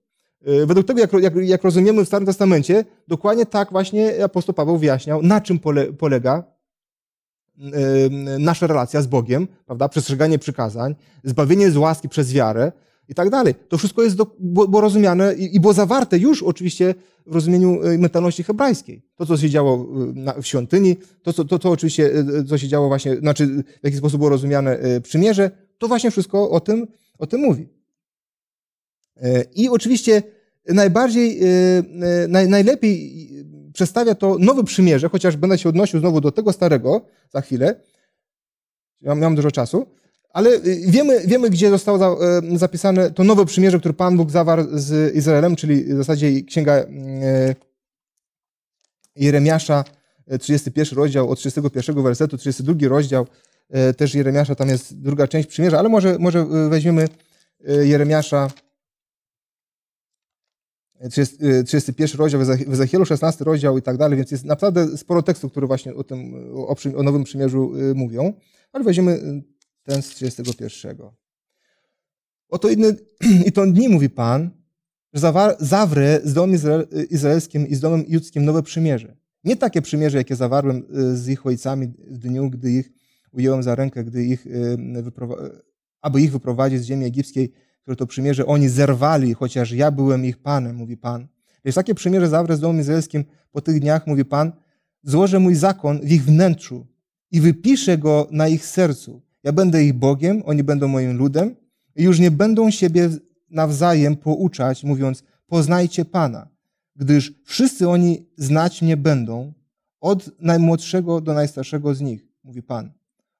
[0.66, 5.22] Według tego, jak, jak, jak, rozumiemy w Starym Testamencie, dokładnie tak właśnie apostoł Paweł wyjaśniał,
[5.22, 6.44] na czym pole, polega
[8.40, 9.90] nasza relacja z Bogiem, prawda?
[9.90, 12.72] Przestrzeganie przykazań, zbawienie z łaski przez wiarę
[13.10, 13.56] i tak dalej.
[13.70, 17.98] To wszystko jest do, było rozumiane i, i było zawarte już oczywiście w rozumieniu e,
[17.98, 19.02] mentalności hebrajskiej.
[19.16, 19.88] To, co się działo
[20.38, 23.48] e, w świątyni, to, co, to, to oczywiście, e, co się działo właśnie, znaczy
[23.82, 27.68] w jaki sposób było rozumiane przymierze, to właśnie wszystko o tym, o tym mówi.
[29.56, 30.24] I oczywiście
[30.68, 31.40] najbardziej,
[32.28, 33.28] naj, najlepiej
[33.74, 37.76] przedstawia to nowe przymierze, chociaż będę się odnosił znowu do tego starego za chwilę.
[39.02, 39.88] Mam, mam dużo czasu.
[40.30, 44.64] Ale y, wiemy, wiemy, gdzie zostało y, zapisane to nowe przymierze, które Pan Bóg zawarł
[44.72, 46.86] z Izraelem, czyli w zasadzie księga y,
[49.16, 49.84] Jeremiasza,
[50.40, 53.28] 31 rozdział, od 31 wersetu, 32 rozdział,
[53.98, 57.08] też Jeremiasza, tam jest druga część przymierza, ale może, może weźmiemy
[57.82, 58.50] Jeremiasza,
[61.66, 65.68] 31 rozdział, w Ezechielu 16 rozdział i tak dalej, więc jest naprawdę sporo tekstów, które
[65.68, 68.34] właśnie o tym, o, o Nowym Przymierzu mówią,
[68.74, 69.44] ale weźmiemy
[69.88, 70.98] ten z 31.
[72.50, 72.96] Oto inny,
[73.48, 74.50] i to dni, mówi Pan,
[75.14, 76.60] że zawrę z domem
[77.10, 79.16] izraelskim i z domem judzkim nowe przymierze.
[79.44, 82.92] Nie takie przymierze, jakie zawarłem y, z ich ojcami w dniu, gdy ich
[83.32, 84.78] ująłem za rękę, gdy ich, y,
[86.02, 90.38] aby ich wyprowadzić z ziemi egipskiej, które to przymierze oni zerwali, chociaż ja byłem ich
[90.38, 91.28] Panem, mówi Pan.
[91.64, 94.52] Lecz takie przymierze zawrę z domem izraelskim po tych dniach, mówi Pan,
[95.04, 96.88] złożę mój zakon w ich wnętrzu
[97.32, 101.56] i wypiszę go na ich sercu ja będę ich Bogiem, oni będą moim ludem
[101.96, 103.10] i już nie będą siebie
[103.50, 106.48] nawzajem pouczać, mówiąc, poznajcie Pana,
[106.96, 109.54] gdyż wszyscy oni znać mnie będą,
[110.02, 112.92] od najmłodszego do najstarszego z nich, mówi Pan.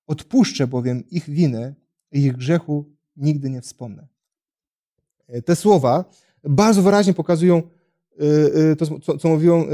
[0.08, 1.76] Odpuszczę bowiem ich winę
[2.12, 4.08] i ich grzechu nigdy nie wspomnę.
[5.46, 6.06] Te słowa
[6.44, 7.58] bardzo wyraźnie pokazują
[8.22, 8.26] y,
[8.72, 9.66] y, to, co, co mówiłem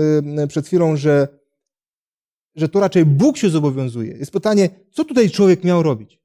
[0.47, 1.27] przed chwilą, że,
[2.55, 4.17] że to raczej Bóg się zobowiązuje.
[4.17, 6.19] Jest pytanie, co tutaj człowiek miał robić?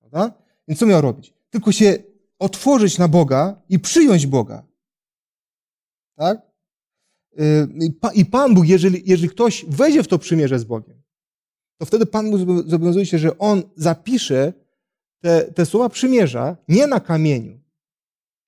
[0.00, 0.34] Prawda?
[0.68, 1.34] Więc co miał robić?
[1.50, 1.98] Tylko się
[2.38, 4.66] otworzyć na Boga i przyjąć Boga.
[6.16, 6.52] Tak?
[7.40, 7.68] Y,
[8.14, 11.02] I Pan Bóg, jeżeli, jeżeli ktoś wejdzie w to przymierze z Bogiem,
[11.78, 14.52] to wtedy Pan Bóg zobowiązuje się, że On zapisze
[15.20, 17.60] te, te słowa przymierza nie na kamieniu.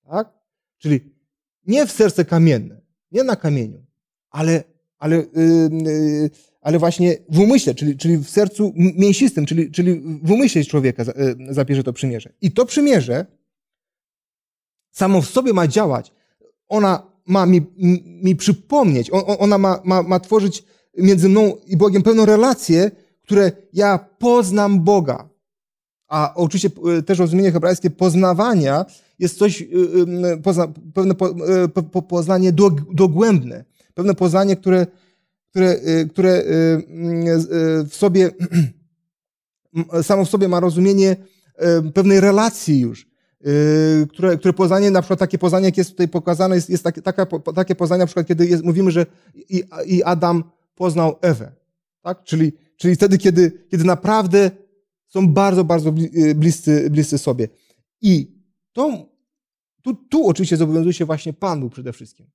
[0.09, 0.33] Tak?
[0.77, 0.99] Czyli
[1.67, 3.85] nie w serce kamienne, nie na kamieniu,
[4.29, 4.63] ale,
[4.97, 6.29] ale yy, yy,
[6.65, 11.35] ale właśnie w umyśle, czyli, czyli w sercu mięsistym, czyli, czyli w umyśle człowieka e,
[11.49, 12.29] zapierze to przymierze.
[12.41, 13.25] I to przymierze
[14.91, 16.11] samo w sobie ma działać.
[16.67, 17.61] Ona ma mi,
[18.23, 20.63] mi przypomnieć, ona ma, ma, ma tworzyć
[20.97, 25.29] między mną i Bogiem pewną relację, które ja poznam Boga.
[26.07, 28.85] A oczywiście e, też rozumienie hebrajskie poznawania
[29.19, 29.65] jest coś, e,
[30.93, 31.35] pewne po,
[31.91, 32.53] po, poznanie
[32.93, 34.87] dogłębne, pewne poznanie, które
[35.55, 38.31] które, y, które y, y, w sobie,
[40.03, 41.15] samo w sobie ma rozumienie
[41.93, 43.07] pewnej relacji już,
[44.09, 47.25] które, które poznanie, na przykład takie poznanie, jak jest tutaj pokazane, jest, jest takie, taka,
[47.55, 50.43] takie poznanie, na przykład kiedy jest, mówimy, że i, i Adam
[50.75, 51.51] poznał Ewę,
[52.01, 52.23] tak?
[52.23, 54.51] Czyli, czyli wtedy, kiedy, kiedy naprawdę
[55.07, 55.91] są bardzo, bardzo
[56.35, 57.47] bliscy, bliscy sobie.
[58.01, 58.41] I
[58.73, 59.09] to,
[59.81, 62.27] tu, tu oczywiście zobowiązuje się właśnie Pan Bóg przede wszystkim.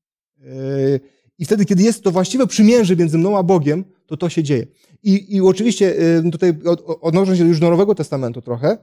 [1.41, 4.67] I wtedy, kiedy jest to właściwe przymierze między mną a Bogiem, to to się dzieje.
[5.03, 5.95] I, i oczywiście
[6.27, 6.55] y, tutaj
[7.01, 8.79] odnosząc się już do Nowego Testamentu trochę,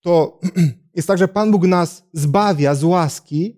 [0.00, 0.40] to
[0.96, 3.56] jest tak, że Pan Bóg nas zbawia z łaski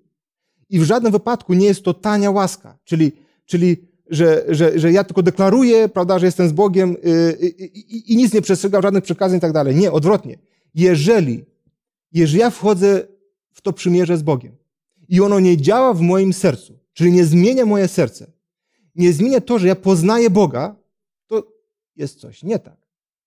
[0.70, 2.78] i w żadnym wypadku nie jest to tania łaska.
[2.84, 3.12] Czyli,
[3.46, 3.76] czyli
[4.10, 8.16] że, że, że ja tylko deklaruję, prawda, że jestem z Bogiem y, i, i, i
[8.16, 9.76] nic nie przestrzegam, żadnych przekazań i tak dalej.
[9.76, 10.38] Nie, odwrotnie.
[10.74, 11.44] Jeżeli,
[12.12, 13.06] jeżeli ja wchodzę
[13.52, 14.56] w to przymierze z Bogiem
[15.08, 18.37] i ono nie działa w moim sercu, czyli nie zmienia moje serce,
[18.98, 20.76] nie zmienia to, że ja poznaję Boga,
[21.26, 21.42] to
[21.96, 22.76] jest coś nie tak.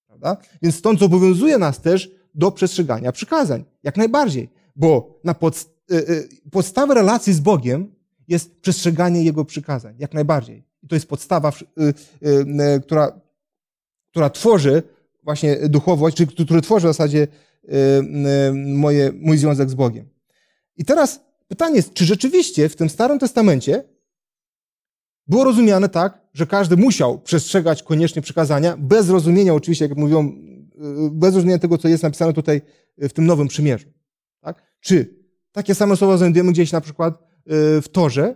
[0.08, 0.38] Prawda?
[0.62, 3.64] Więc stąd zobowiązuje nas też do przestrzegania przykazań.
[3.84, 4.50] Jak najbardziej.
[4.76, 7.96] Bo na podst y, y, podstawę relacji z Bogiem
[8.28, 9.96] jest przestrzeganie Jego przykazań.
[10.00, 10.64] Jak najbardziej.
[10.84, 13.22] I to jest podstawa, y, która
[14.12, 14.84] która tworzy
[15.24, 17.28] właśnie duchowość, czy który tworzy w zasadzie
[18.54, 20.10] moje, mój związek z Bogiem.
[20.78, 23.84] I teraz pytanie jest, czy rzeczywiście w tym Starym Testamencie
[25.32, 30.32] było rozumiane tak, że każdy musiał przestrzegać koniecznie przykazania, bez rozumienia oczywiście, jak mówią,
[31.12, 32.62] bez rozumienia tego, co jest napisane tutaj
[32.98, 33.88] w tym Nowym Przymierzu.
[34.42, 34.64] Tak?
[34.80, 35.16] Czy
[35.52, 38.36] takie same słowa znajdujemy gdzieś na przykład y, w Torze,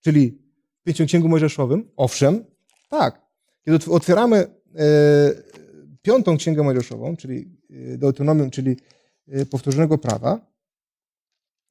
[0.00, 0.38] czyli
[0.80, 1.90] w Pięcioksięgu Mojżeszowym?
[1.96, 2.44] Owszem,
[2.88, 3.22] tak.
[3.62, 4.46] Kiedy otwieramy
[6.02, 7.50] piątą Księgę Mojżeszową, czyli
[7.98, 8.76] Deuteronomium, czyli
[9.50, 10.40] powtórzonego prawa,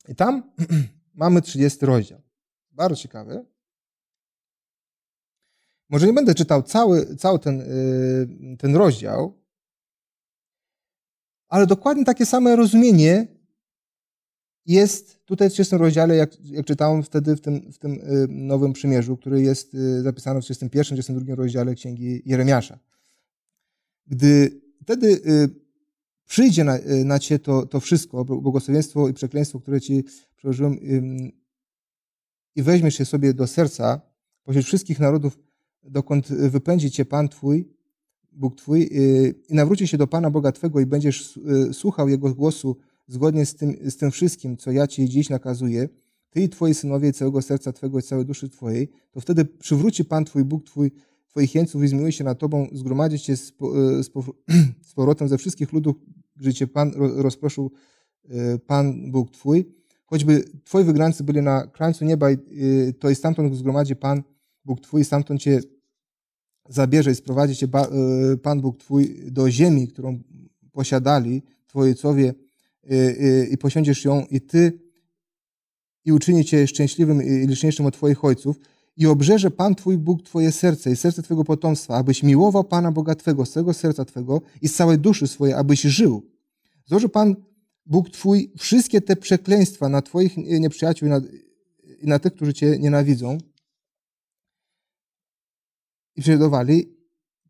[0.08, 0.52] i tam
[1.24, 2.22] mamy 30 rozdział.
[2.72, 3.46] Bardzo ciekawy.
[5.90, 7.64] Może nie będę czytał cały, cały ten,
[8.60, 9.46] ten rozdział,
[11.48, 13.28] ale dokładnie takie same rozumienie
[14.66, 18.74] jest tutaj w 30 rozdziale, jak, jak czytałem wtedy w tym, w tym y, Nowym
[18.74, 22.80] Przymierzu, który jest y, zapisany w 31, 32 rozdziale Księgi Jeremiasza.
[24.08, 25.50] Gdy wtedy y,
[26.26, 30.04] przyjdzie na, na cię to, to wszystko, błogosławieństwo i przekleństwo, które ci
[30.36, 30.80] przełożyłem
[32.56, 34.02] i weźmiesz je sobie do serca,
[34.44, 35.38] pośród wszystkich narodów,
[35.90, 37.70] dokąd wypędzi cię Pan Twój,
[38.32, 38.90] Bóg Twój,
[39.50, 41.40] i nawróci się do Pana Boga Twego i będziesz
[41.72, 45.90] słuchał Jego głosu, zgodnie z tym, z tym wszystkim, co ja Ci dziś nakazuję,
[46.30, 50.26] Ty i Twoi synowie całego serca Twego i całej duszy Twojej, to wtedy przywróci Pan
[50.26, 50.92] Twój Bóg Twój
[51.28, 53.54] Twoich jeńców i zmiłuje się nad Tobą, zgromadzi Cię z,
[54.90, 55.96] z powrotem ze wszystkich ludów,
[56.36, 57.72] gdzie Cię Pan rozproszył,
[58.68, 59.66] Pan Bóg Twój.
[60.06, 62.28] Choćby Twoi wygrańcy byli na krańcu nieba,
[63.00, 64.24] to i stamtąd zgromadzi Pan
[64.66, 65.62] Bóg Twój, stamtąd Cię
[66.70, 67.68] zabierze i sprowadzi Cię
[68.44, 70.20] Pan Bóg Twój do ziemi, którą
[70.72, 72.34] posiadali Twoi ojcowie,
[72.92, 74.80] Y, y, i posiądziesz ją i Ty
[76.06, 78.60] i uczyni Cię szczęśliwym i liczniejszym od Twoich ojców
[78.98, 83.16] i obrzeże Pan Twój Bóg Twoje serce i serce Twojego potomstwa, abyś miłował Pana Boga
[83.16, 86.24] Twego z całego serca Twego i z całej duszy swojej, abyś żył.
[86.86, 87.36] Złoży Pan
[87.86, 91.22] Bóg Twój wszystkie te przekleństwa na Twoich nieprzyjaciół i na,
[92.02, 93.38] i na tych, którzy Cię nienawidzą
[96.16, 96.96] i prześladowali.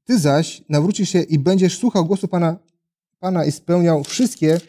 [0.04, 2.58] Ty zaś nawrócisz się i będziesz słuchał głosu Pana,
[3.19, 4.60] Pana i spełniał wszystkie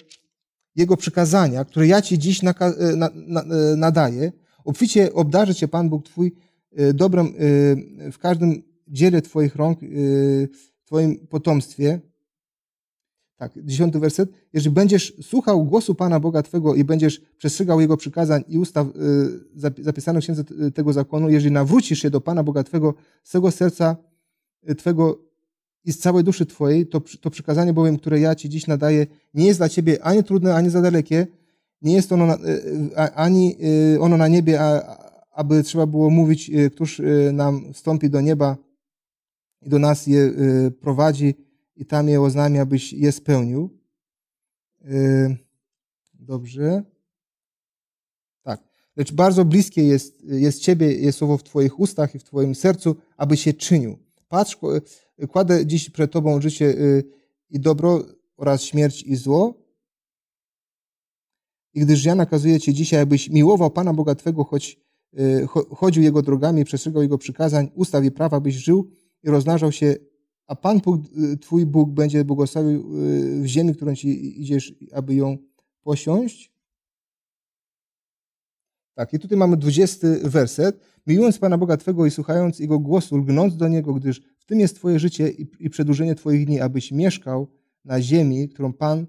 [0.76, 4.32] jego przykazania, które ja Ci dziś e, e, nadaję,
[4.64, 6.34] obficie obdarzy Cię Pan Bóg Twój
[6.76, 7.32] e, dobrem
[8.12, 9.80] w każdym dziele Twoich rąk,
[10.84, 12.00] Twoim potomstwie.
[13.36, 14.30] Tak, dziesiąty werset.
[14.52, 18.86] Jeżeli będziesz słuchał głosu Pana Boga Twego i będziesz przestrzegał Jego przykazań i ustaw
[19.78, 20.44] zapisanych w księdze
[20.74, 22.94] tego zakonu, jeżeli nawrócisz się do Pana Boga Twego
[23.24, 23.96] z całego serca
[24.78, 25.18] Twego
[25.84, 29.46] i z całej duszy Twojej, to, to przykazanie bowiem, które ja Ci dziś nadaję, nie
[29.46, 31.26] jest dla Ciebie ani trudne, ani za dalekie,
[31.82, 32.38] nie jest ono na,
[33.14, 33.56] ani
[34.00, 34.96] ono na niebie, a,
[35.32, 38.56] aby trzeba było mówić, któż nam wstąpi do nieba
[39.62, 40.32] i do nas je
[40.80, 41.45] prowadzi
[41.76, 43.78] i tam je oznami, abyś je spełnił.
[46.14, 46.82] Dobrze.
[48.42, 48.68] Tak.
[48.96, 52.96] Lecz bardzo bliskie jest, jest Ciebie, jest słowo w Twoich ustach i w Twoim sercu,
[53.16, 53.98] aby się czynił.
[54.28, 54.58] Patrz,
[55.28, 57.04] kładę dziś przed Tobą życie y,
[57.50, 58.04] i dobro
[58.36, 59.54] oraz śmierć i zło.
[61.74, 64.80] I gdyż ja nakazuję Ci dzisiaj, abyś miłował Pana Boga Twego, choć
[65.18, 68.90] y, chodził Jego drogami, przestrzegał Jego przykazań, ustaw i prawa, byś żył
[69.22, 69.96] i rozmnażał się,
[70.46, 71.00] a Pan Bóg,
[71.32, 72.84] y, Twój Bóg będzie błogosławił
[73.42, 75.38] w ziemi, którą Ci idziesz, aby ją
[75.82, 76.52] posiąść.
[78.94, 80.80] Tak, i tutaj mamy dwudziesty werset.
[81.06, 84.76] Miłując Pana Boga Twego i słuchając Jego głosu, lgnąc do Niego, gdyż w tym jest
[84.76, 85.28] Twoje życie
[85.60, 87.48] i przedłużenie Twoich dni, abyś mieszkał
[87.84, 89.06] na ziemi, którą Pan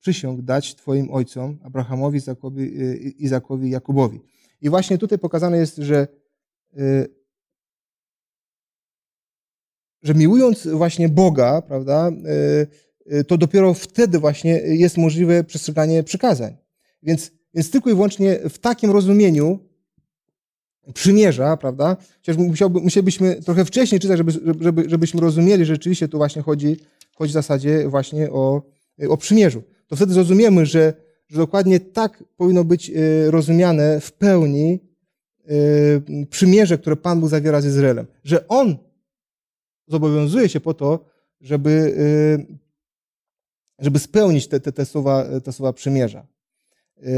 [0.00, 4.20] przysiągł dać Twoim ojcom, Abrahamowi, Izakowi, y, Izakowi Jakubowi.
[4.60, 6.08] I właśnie tutaj pokazane jest, że,
[6.78, 7.08] y,
[10.02, 12.10] że miłując właśnie Boga, prawda,
[13.12, 16.56] y, to dopiero wtedy właśnie jest możliwe przestrzeganie przykazań.
[17.02, 19.58] Więc, więc tylko i wyłącznie w takim rozumieniu
[20.94, 21.96] przymierza, prawda?
[22.16, 22.36] Chociaż
[22.82, 26.76] musielibyśmy trochę wcześniej czytać, żeby, żeby, żebyśmy rozumieli, że rzeczywiście tu właśnie chodzi,
[27.16, 28.62] chodzi w zasadzie właśnie o,
[29.08, 29.62] o przymierzu.
[29.86, 30.92] To wtedy zrozumiemy, że,
[31.28, 34.88] że dokładnie tak powinno być e, rozumiane w pełni
[36.30, 38.06] przymierze, które Pan Bóg zawiera z Izraelem.
[38.24, 38.76] Że On
[39.88, 41.04] zobowiązuje się po to,
[41.40, 41.96] żeby,
[43.78, 46.26] e, żeby spełnić te, te, te, słowa, te słowa przymierza.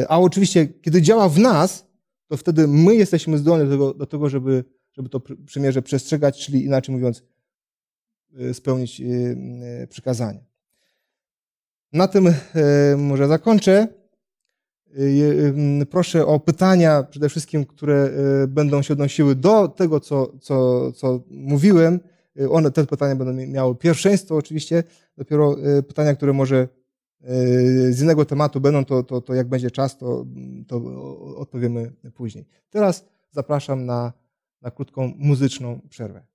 [0.09, 1.87] A oczywiście, kiedy działa w nas,
[2.31, 6.65] to wtedy my jesteśmy zdolni do tego, do tego żeby, żeby to przymierze przestrzegać, czyli
[6.65, 7.23] inaczej mówiąc,
[8.41, 9.05] y, spełnić y,
[9.83, 10.45] y, przykazanie.
[11.93, 12.35] Na tym
[12.97, 13.89] może zakończę.
[15.91, 18.11] Proszę o pytania, przede wszystkim, które
[18.49, 22.01] będą się odnosiły do tego, co, co, co mówiłem.
[22.51, 24.85] One, te pytania będą miały pierwszeństwo oczywiście,
[25.17, 25.57] dopiero
[25.89, 26.69] pytania, które może
[27.91, 30.27] z innego tematu będą, to, to, to jak będzie czas, to,
[30.69, 30.77] to
[31.37, 32.47] odpowiemy później.
[32.71, 34.13] Teraz zapraszam na,
[34.63, 36.30] na krótką muzyczną przerwę.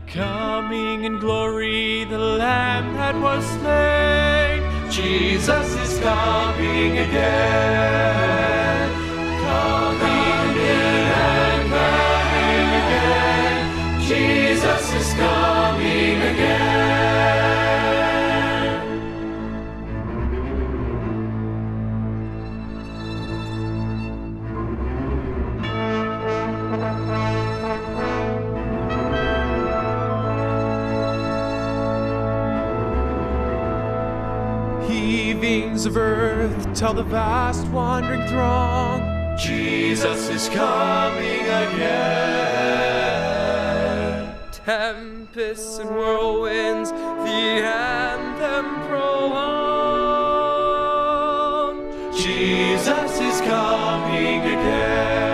[0.08, 4.63] Coming in glory, the Lamb that was slain.
[4.90, 8.57] Jesus is coming again.
[35.88, 39.02] Of earth tell the vast wandering throng
[39.38, 41.88] Jesus is coming again.
[44.52, 49.38] Tempests and whirlwinds, the anthem prolong.
[52.17, 55.27] Jesus is coming again.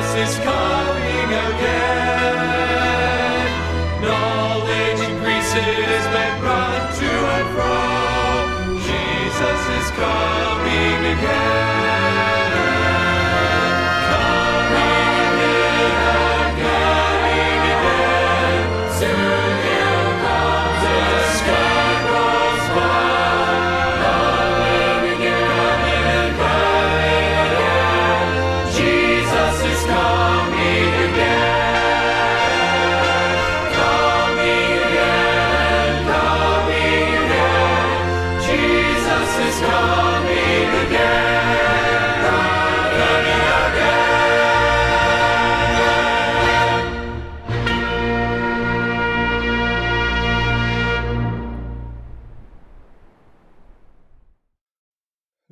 [0.00, 0.69] Jesus is coming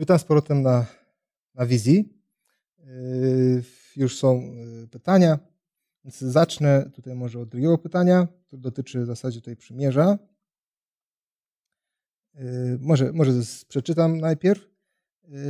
[0.08, 0.86] Witam z powrotem na,
[1.54, 2.14] na wizji.
[2.78, 3.62] Yy,
[3.96, 5.38] Już są yy, pytania,
[6.04, 10.18] więc zacznę tutaj może od drugiego pytania, które dotyczy w zasadzie tutaj przymierza.
[12.34, 12.42] Yy,
[12.80, 13.32] Może, może
[13.68, 14.68] przeczytam najpierw.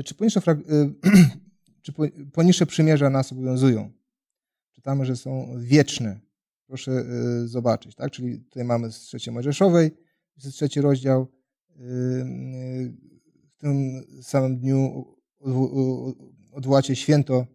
[0.04, 0.40] Czy poniższe,
[1.82, 3.92] czy po- poniższe przymierza nas obowiązują?
[4.72, 6.20] Czytamy, że są wieczne.
[6.66, 7.04] Proszę
[7.44, 8.10] zobaczyć, tak?
[8.10, 9.90] Czyli tutaj mamy z trzeciej Mojżeszowej,
[10.36, 11.28] 23 rozdział.
[13.58, 15.04] Tym samym dniu
[16.52, 17.46] odwołacie święto.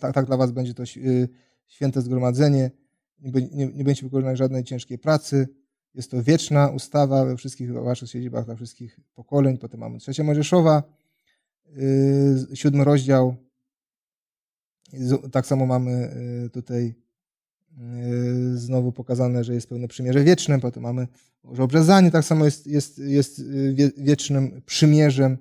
[0.00, 0.82] Tak, dla was będzie to
[1.66, 2.70] święte zgromadzenie.
[3.18, 5.48] Nie, nie, będziecie wykonać żadnej ciężkiej pracy.
[5.94, 9.58] Jest to wieczna ustawa we wszystkich waszych siedzibach, dla wszystkich pokoleń.
[9.58, 10.82] Potem mamy trzecia Mojżeszowa,
[12.54, 13.36] siódmy rozdział.
[15.32, 16.10] Tak samo mamy
[16.52, 16.94] tutaj
[18.54, 20.60] znowu pokazane, że jest pełne przymierze wieczne.
[20.60, 21.06] Potem mamy
[21.52, 23.42] że obrzezanie tak samo jest, jest, jest
[23.96, 25.38] wiecznym przymierzem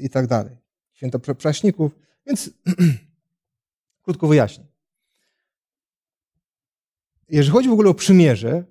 [0.00, 0.56] i tak dalej.
[0.92, 1.92] Święto praśników.
[2.26, 2.50] Więc
[4.04, 4.64] krótko wyjaśnię.
[7.28, 8.64] Jeżeli chodzi w ogóle o przymierze,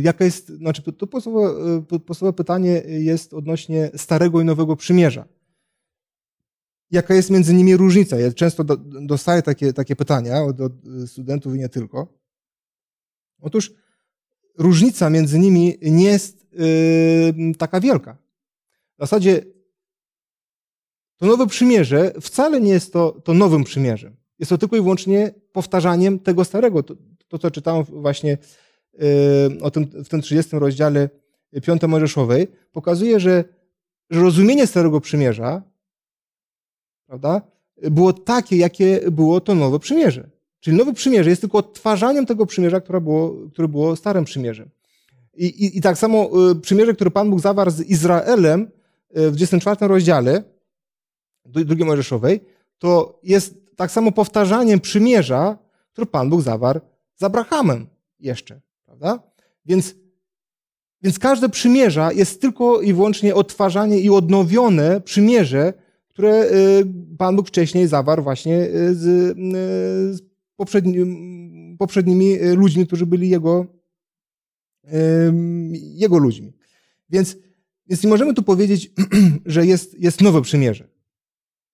[0.00, 5.24] jaka jest, znaczy to podstawowe pytanie jest odnośnie Starego i Nowego Przymierza.
[6.90, 8.18] Jaka jest między nimi różnica?
[8.18, 10.72] Ja często do, dostaję takie, takie pytania od, od
[11.06, 12.18] studentów i nie tylko.
[13.40, 13.72] Otóż
[14.58, 18.16] różnica między nimi nie jest yy, taka wielka.
[18.96, 19.42] W zasadzie
[21.16, 24.16] to nowe przymierze wcale nie jest to, to nowym przymierzem.
[24.38, 26.82] Jest to tylko i wyłącznie powtarzaniem tego starego.
[26.82, 26.94] To,
[27.28, 28.38] to co czytałem właśnie
[28.92, 29.08] yy,
[29.60, 31.08] o tym, w tym 30 rozdziale
[31.62, 33.44] 5 Mojżeszowej, pokazuje, że,
[34.10, 35.62] że rozumienie Starego Przymierza
[37.08, 37.42] prawda,
[37.82, 40.30] było takie, jakie było to nowe przymierze.
[40.60, 44.70] Czyli nowe przymierze jest tylko odtwarzaniem tego przymierza, które było, które było starym przymierzem.
[45.34, 48.70] I, i, I tak samo y, przymierze, które Pan Bóg zawarł z Izraelem
[49.18, 50.42] y, w 24 rozdziale
[51.44, 52.40] drugiej Mojżeszowej,
[52.78, 55.58] to jest tak samo powtarzaniem przymierza,
[55.92, 56.80] które Pan Bóg zawarł
[57.16, 57.86] z Abrahamem
[58.20, 58.60] jeszcze.
[58.86, 59.22] Prawda?
[59.66, 59.94] Więc,
[61.02, 65.72] więc każde przymierza jest tylko i wyłącznie odtwarzanie i odnowione przymierze,
[66.18, 66.86] które y,
[67.18, 69.36] Pan Bóg wcześniej zawarł właśnie z,
[70.16, 70.22] z
[70.56, 70.94] poprzedni,
[71.78, 73.66] poprzednimi ludźmi, którzy byli Jego,
[75.72, 76.52] jego ludźmi.
[77.10, 77.36] Więc,
[77.88, 78.92] więc nie możemy tu powiedzieć,
[79.46, 80.88] że jest, jest nowe przymierze.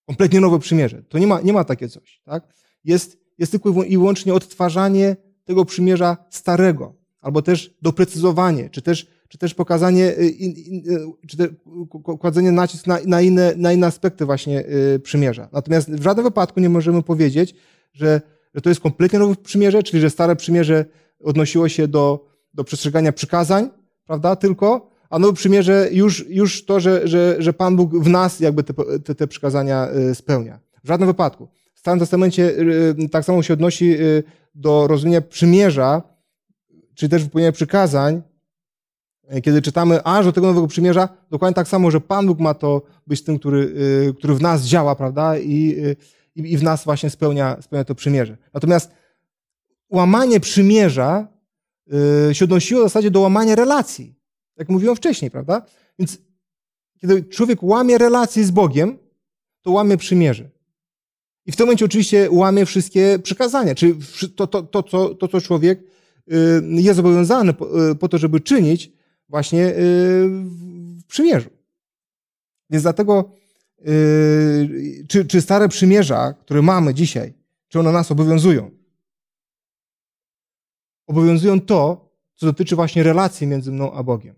[0.07, 1.03] Kompletnie nowe przymierze.
[1.03, 2.23] To nie ma, nie ma takie coś.
[2.25, 2.55] Tak?
[2.85, 9.39] Jest, jest tylko i wyłącznie odtwarzanie tego przymierza starego, albo też doprecyzowanie, czy też, czy
[9.39, 11.49] też pokazanie, y, y, czy też
[12.21, 14.65] kładzenie nacisku na, na, inne, na inne aspekty właśnie
[14.95, 15.49] y, przymierza.
[15.53, 17.55] Natomiast w żadnym wypadku nie możemy powiedzieć,
[17.93, 18.21] że,
[18.55, 20.85] że to jest kompletnie nowe przymierze, czyli że stare przymierze
[21.21, 23.71] odnosiło się do, do przestrzegania przykazań,
[24.07, 28.41] prawda, tylko, a nowe przymierze już, już to, że, że, że Pan Bóg w nas
[28.41, 30.61] jakby te, te, te przykazania spełnia.
[30.85, 31.49] W żadnym wypadku.
[31.75, 32.53] W Starym Testamencie
[33.11, 33.97] tak samo się odnosi
[34.55, 36.03] do rozumienia przymierza,
[36.95, 38.23] czy też wypełnienia przykazań,
[39.45, 42.83] kiedy czytamy aż do tego nowego przymierza, dokładnie tak samo, że Pan Bóg ma to
[43.07, 43.75] być tym, który,
[44.09, 45.39] e, który w nas działa, prawda?
[45.39, 45.97] I, e,
[46.35, 48.37] i, i w nas właśnie spełnia, spełnia to przymierze.
[48.55, 48.91] Natomiast
[49.91, 51.29] łamanie przymierza
[52.33, 54.15] się odnosiło w zasadzie do łamania relacji,
[54.57, 55.63] jak mówiłem wcześniej, prawda?
[55.99, 56.19] Więc
[57.01, 58.99] kiedy człowiek łamie relacje z Bogiem,
[59.63, 60.51] to łamie przymierze.
[61.47, 63.95] I w tym momencie oczywiście łamie wszystkie przykazania, czyli
[64.37, 65.81] to, to, to, to, to co człowiek
[66.71, 67.69] jest zobowiązany po,
[68.01, 68.93] po to, żeby czynić
[69.29, 69.75] właśnie y,
[70.99, 71.51] w przymierzu.
[72.71, 73.31] Więc dlatego,
[75.09, 77.35] czy, czy stare przymierza, które mamy dzisiaj,
[77.69, 78.71] czy one nas obowiązują?
[81.07, 84.35] Obowiązują to, co dotyczy właśnie relacji między mną a Bogiem.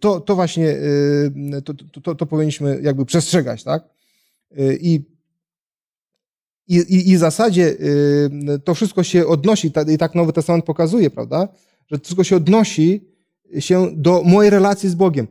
[0.00, 0.76] To, to właśnie,
[1.64, 3.88] to, to, to powinniśmy jakby przestrzegać, tak?
[4.80, 5.18] I
[6.68, 7.76] i, i, i w zasadzie
[8.54, 11.48] y, to wszystko się odnosi, i tak Nowy Testament pokazuje, prawda?
[11.86, 13.04] Że wszystko się odnosi
[13.58, 15.28] się do mojej relacji z Bogiem.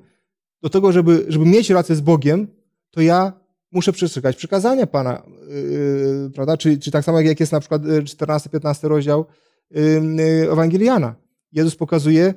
[0.61, 2.47] Do tego, żeby, żeby mieć relację z Bogiem,
[2.91, 3.33] to ja
[3.71, 6.57] muszę przestrzegać przykazania Pana, yy, prawda?
[6.57, 9.25] Czy, czy tak samo jak jest na przykład 14-15 y, rozdział
[9.71, 11.15] yy, Ewangeliana.
[11.51, 12.33] Jezus pokazuje,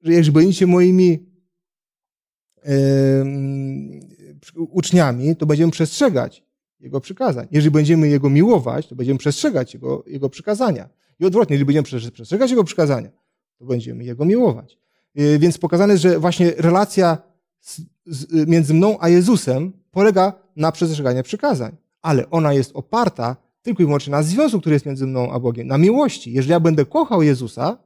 [0.00, 1.26] że jeżeli będziecie moimi
[2.64, 2.72] yy,
[4.58, 6.44] uczniami, to będziemy przestrzegać
[6.80, 7.46] jego przykazań.
[7.50, 10.88] Jeżeli będziemy Jego miłować, to będziemy przestrzegać Jego, Jego przykazania.
[11.20, 13.10] I odwrotnie, jeżeli będziemy przestrzegać Jego przykazania,
[13.58, 14.78] to będziemy Jego miłować.
[15.18, 17.18] Y, więc pokazane że właśnie relacja
[17.60, 21.76] z, z, między mną a Jezusem polega na przestrzeganiu przykazań.
[22.02, 25.66] Ale ona jest oparta tylko i wyłącznie na związku, który jest między mną a Bogiem,
[25.66, 26.32] na miłości.
[26.32, 27.78] Jeżeli ja będę kochał Jezusa,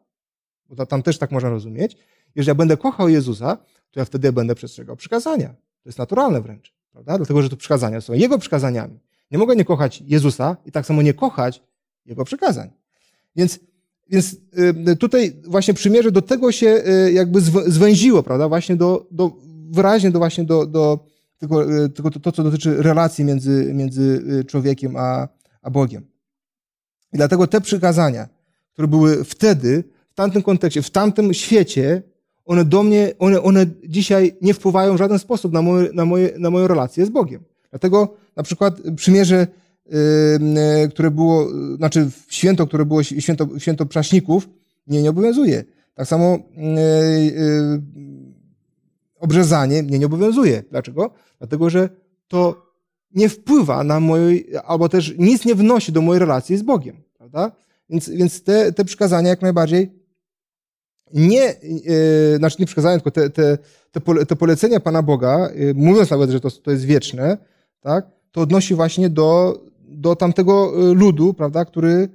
[0.68, 1.96] bo tam też tak można rozumieć,
[2.34, 3.56] jeżeli ja będę kochał Jezusa,
[3.90, 5.48] to ja wtedy będę przestrzegał przykazania.
[5.48, 6.74] To jest naturalne wręcz.
[6.92, 7.16] Prawda?
[7.16, 9.00] Dlatego, że to przykazania są Jego przykazaniami.
[9.30, 11.62] Nie mogę nie kochać Jezusa i tak samo nie kochać
[12.06, 12.70] Jego przykazań.
[13.36, 13.60] Więc,
[14.08, 14.36] więc
[14.88, 18.48] y, tutaj właśnie przymierze do tego się y, jakby zwęziło, prawda?
[18.48, 19.32] Właśnie do, do
[19.70, 21.06] wyraźnie do właśnie do, do
[21.42, 25.28] y, to, to, co dotyczy relacji między, między człowiekiem a,
[25.62, 26.06] a Bogiem.
[27.12, 28.28] I dlatego te przykazania,
[28.72, 32.02] które były wtedy, w tamtym kontekście, w tamtym świecie,
[32.44, 36.32] one do mnie, one, one dzisiaj nie wpływają w żaden sposób na, moje, na, moje,
[36.38, 37.44] na moją relację z Bogiem.
[37.70, 39.46] Dlatego na przykład przymierze,
[40.90, 44.48] które było, znaczy święto, które było święto, święto prześników,
[44.86, 45.64] mnie nie obowiązuje.
[45.94, 47.82] Tak samo yy, yy,
[49.20, 50.62] obrzezanie mnie nie obowiązuje.
[50.70, 51.10] Dlaczego?
[51.38, 51.88] Dlatego, że
[52.28, 52.66] to
[53.14, 56.96] nie wpływa na mojej, albo też nic nie wnosi do mojej relacji z Bogiem.
[57.18, 57.52] Prawda?
[57.90, 59.98] Więc, więc te, te przykazania jak najbardziej
[61.14, 61.54] nie,
[62.36, 63.58] znaczy nie przykazania, tylko te, te,
[63.90, 67.38] te, pole, te polecenia Pana Boga, yy, mówiąc nawet, że to, to jest wieczne,
[67.80, 72.08] tak, to odnosi właśnie do, do tamtego ludu, prawda, który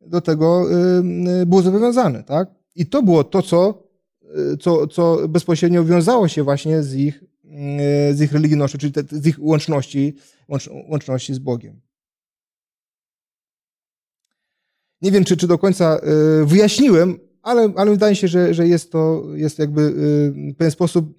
[0.00, 2.24] do tego yy, był zobowiązany.
[2.24, 2.48] Tak?
[2.74, 3.82] I to było to, co,
[4.60, 7.24] co, co bezpośrednio wiązało się właśnie z ich,
[8.12, 10.16] z ich religijnością, czyli te, z ich łączności,
[10.48, 11.80] łącz, łączności z Bogiem.
[15.02, 16.00] Nie wiem, czy, czy do końca
[16.44, 19.92] wyjaśniłem, ale, ale wydaje się, że, że jest to jest jakby
[20.52, 21.14] w pewien sposób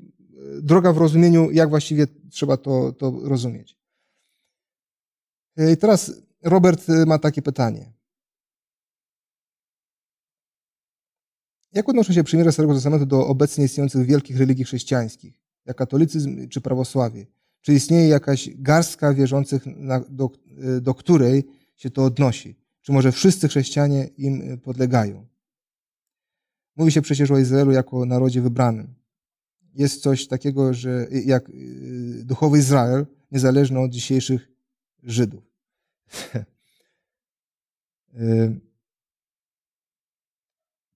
[0.62, 3.77] droga w rozumieniu, jak właściwie trzeba to, to rozumieć.
[5.58, 6.12] I teraz
[6.44, 7.94] Robert ma takie pytanie.
[11.74, 16.62] Jak odnoszą się przymierze Starego Testamentu do obecnie istniejących wielkich religii chrześcijańskich, jak katolicyzm czy
[16.62, 17.26] prawosławie?
[17.62, 20.30] Czy istnieje jakaś garstka wierzących, na, do,
[20.82, 21.44] do której
[21.76, 22.56] się to odnosi?
[22.82, 25.28] Czy może wszyscy chrześcijanie im podlegają?
[26.76, 28.96] Mówi się przecież o Izraelu jako narodzie wybranym.
[29.74, 31.54] Jest coś takiego, że jak y,
[32.26, 34.57] duchowy Izrael, niezależny od dzisiejszych
[35.04, 35.44] Żydów.
[38.22, 38.60] Y,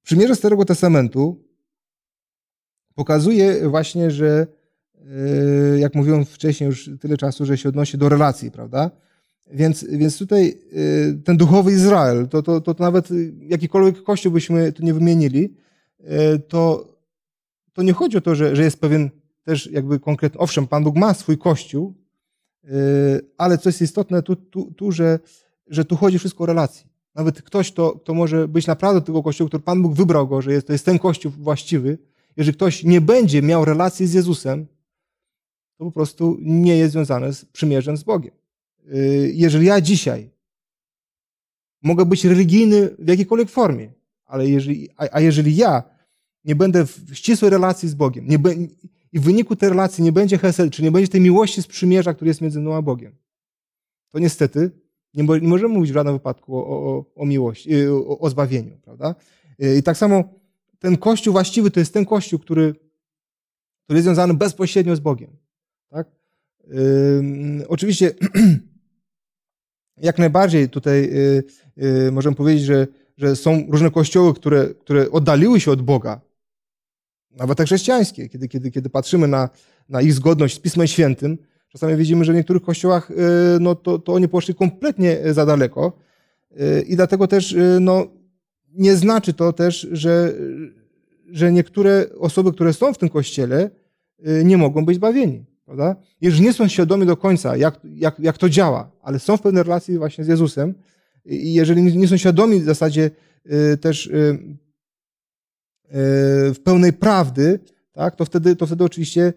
[0.03, 1.43] przymierze Starego Testamentu
[2.95, 4.47] pokazuje właśnie, że
[5.75, 8.91] y, jak mówiłem wcześniej już tyle czasu, że się odnosi do relacji, prawda?
[9.51, 10.57] Więc, więc tutaj
[11.25, 15.55] ten duchowy Izrael, to, to, to nawet jakikolwiek kościół byśmy tu nie wymienili,
[16.47, 16.91] to,
[17.73, 19.09] to nie chodzi o to, że, że jest pewien
[19.43, 22.00] też jakby konkretny, owszem, Pan Bóg ma swój Kościół,
[23.37, 25.19] ale co jest istotne tu, tu, tu że,
[25.67, 26.87] że tu chodzi wszystko o relacje.
[27.15, 30.53] Nawet ktoś, kto, kto może być naprawdę tego Kościoła, który Pan Bóg wybrał go, że
[30.53, 31.97] jest, to jest ten Kościół właściwy,
[32.37, 34.67] jeżeli ktoś nie będzie miał relacji z Jezusem,
[35.77, 38.31] to po prostu nie jest związany z przymierzem z Bogiem.
[38.87, 38.97] E,
[39.33, 40.29] jeżeli ja dzisiaj
[41.81, 43.93] mogę być religijny w jakiejkolwiek formie,
[44.25, 45.83] ale jeżeli, a, a jeżeli ja
[46.45, 48.55] nie będę w ścisłej relacji z Bogiem nie be,
[49.11, 52.13] i w wyniku tej relacji nie będzie hesed, czy nie będzie tej miłości z przymierza,
[52.13, 53.15] który jest między mną a Bogiem,
[54.09, 54.71] to niestety
[55.13, 58.77] nie, nie możemy mówić w żadnym wypadku o, o, o miłości, y, o, o zbawieniu,
[58.77, 59.15] prawda?
[59.63, 60.23] Y, I tak samo
[60.79, 62.75] ten Kościół właściwy to jest ten Kościół, który,
[63.83, 65.37] który jest związany bezpośrednio z Bogiem.
[65.89, 66.07] Tak?
[66.67, 68.13] Yy, oczywiście
[69.97, 71.43] jak najbardziej tutaj yy,
[71.77, 72.87] yy, możemy powiedzieć, że
[73.21, 76.21] że są różne kościoły, które, które oddaliły się od Boga,
[77.35, 79.49] nawet te chrześcijańskie, kiedy, kiedy, kiedy patrzymy na,
[79.89, 81.37] na ich zgodność z Pismem Świętym,
[81.69, 83.15] czasami widzimy, że w niektórych kościołach y,
[83.59, 85.93] no, to, to oni poszli kompletnie za daleko
[86.51, 88.07] y, i dlatego też y, no,
[88.73, 90.33] nie znaczy to też, że,
[91.31, 93.69] że niektóre osoby, które są w tym kościele,
[94.43, 95.45] nie mogą być zbawieni.
[95.65, 95.95] Prawda?
[96.21, 99.63] Jeżeli nie są świadomi do końca, jak, jak, jak to działa, ale są w pewnej
[99.63, 100.73] relacji właśnie z Jezusem,
[101.25, 103.11] i jeżeli nie są świadomi w zasadzie
[103.73, 104.39] y, też y, y,
[106.53, 107.59] w pełnej prawdy,
[107.93, 109.33] tak, to wtedy, to wtedy oczywiście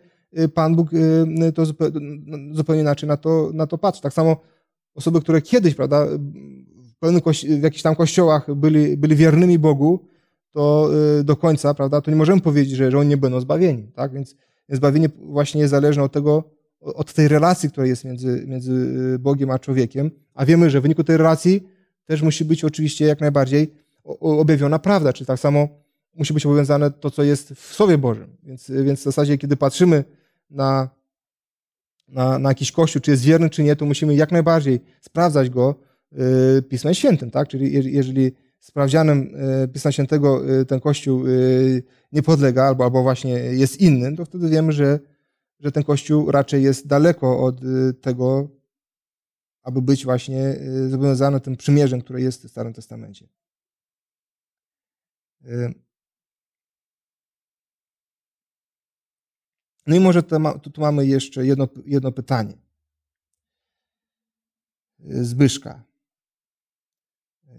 [0.55, 0.91] Pan Bóg
[1.55, 1.63] to
[2.53, 4.03] zupełnie inaczej na to, na to patrzy.
[4.03, 4.37] Tak samo
[4.95, 6.07] osoby, które kiedyś, prawda,
[7.03, 7.23] w,
[7.59, 10.09] w jakichś tam kościołach byli, byli wiernymi Bogu,
[10.53, 10.91] to
[11.25, 14.37] do końca, prawda, to nie możemy powiedzieć, że, że oni nie będą zbawieni, tak, więc
[14.69, 16.45] zbawienie właśnie jest zależne od tego,
[16.81, 18.73] od tej relacji, która jest między, między
[19.19, 21.69] Bogiem a człowiekiem, a wiemy, że w wyniku tej relacji
[22.05, 23.75] też musi być oczywiście jak najbardziej
[24.21, 25.69] objawiona prawda, czy tak samo
[26.15, 28.37] musi być obowiązane to, co jest w Słowie Bożym.
[28.43, 30.05] Więc, więc w zasadzie, kiedy patrzymy
[30.51, 30.89] na,
[32.09, 35.75] na, na jakiś kościół, czy jest wierny, czy nie, to musimy jak najbardziej sprawdzać go
[36.59, 37.49] y, Pismem Świętym, tak?
[37.49, 39.35] Czyli jeżeli sprawdzianem
[39.65, 44.25] y, Pisma Świętego y, ten kościół y, nie podlega, albo, albo właśnie jest inny, to
[44.25, 44.99] wtedy wiemy, że,
[45.61, 48.49] że ten kościół raczej jest daleko od y, tego,
[49.63, 53.29] aby być właśnie y, zobowiązany tym przymierzem, które jest w Starym Testamencie.
[59.87, 62.55] No i może tu, mamy jeszcze jedno, jedno pytanie.
[65.11, 65.85] Y, Zbyszka.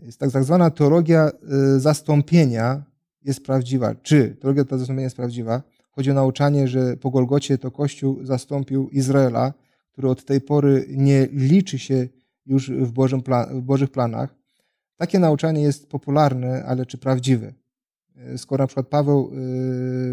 [0.02, 1.32] Jest tak, zwana teologia
[1.78, 2.84] zastąpienia
[3.22, 3.96] jest prawdziwa.
[3.96, 5.62] Czy teologia zastąpienia jest prawdziwa?
[5.92, 9.54] Chodzi o nauczanie, że po Golgocie to Kościół zastąpił Izraela,
[9.92, 12.08] który od tej pory nie liczy się
[12.46, 14.36] już w, Bożym w Bożych planach.
[14.98, 17.54] Takie nauczanie jest popularne, ale czy prawdziwe?
[18.18, 19.36] e, skoro na przykład Paweł e,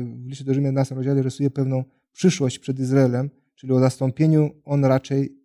[0.05, 4.85] w liście do Rzymian 11 rozdziale rysuje pewną przyszłość przed Izraelem, czyli o zastąpieniu on
[4.85, 5.37] raczej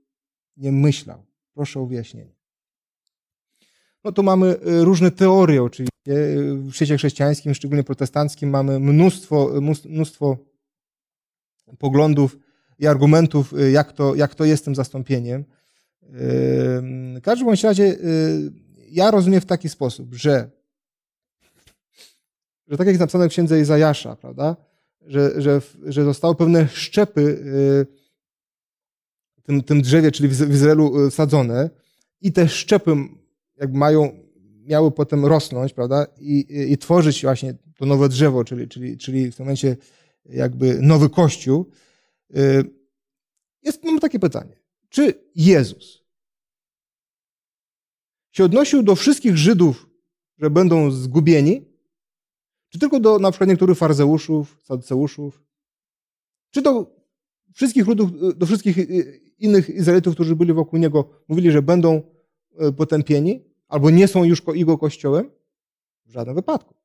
[0.57, 1.25] nie myślał.
[1.53, 2.35] Proszę o wyjaśnienie.
[4.03, 5.91] No to mamy e, różne teorie oczywiście.
[6.69, 9.51] W świecie chrześcijańskim, szczególnie protestanckim, mamy mnóstwo,
[9.85, 10.37] mnóstwo
[11.79, 12.37] poglądów
[12.79, 15.45] i argumentów, jak to, jak to jest tym zastąpieniem.
[16.01, 17.97] W każdym bądź razie
[18.89, 20.49] ja rozumiem w taki sposób, że,
[22.67, 24.55] że tak jak jest napisane w księdze Izajasza, prawda,
[25.07, 27.43] że, że, że zostały pewne szczepy
[29.37, 31.69] w tym, tym drzewie, czyli w Izraelu sadzone
[32.21, 32.91] i te szczepy
[33.57, 34.19] jakby mają,
[34.65, 39.31] miały potem rosnąć, prawda, i, i, i tworzyć właśnie to nowe drzewo, czyli, czyli, czyli
[39.31, 39.77] w tym momencie
[40.25, 41.71] jakby nowy kościół.
[43.63, 44.59] Jest, mam takie pytanie.
[44.89, 46.03] Czy Jezus
[48.31, 49.89] się odnosił do wszystkich Żydów,
[50.37, 51.65] że będą zgubieni,
[52.69, 55.43] czy tylko do na przykład niektórych farzeuszów, saduceuszów,
[56.51, 56.95] czy do
[57.53, 58.77] wszystkich ludów, do wszystkich
[59.39, 62.01] innych Izraelitów, którzy byli wokół niego, mówili, że będą
[62.77, 65.31] potępieni, albo nie są już jego kościołem?
[66.05, 66.75] W żadnym wypadku.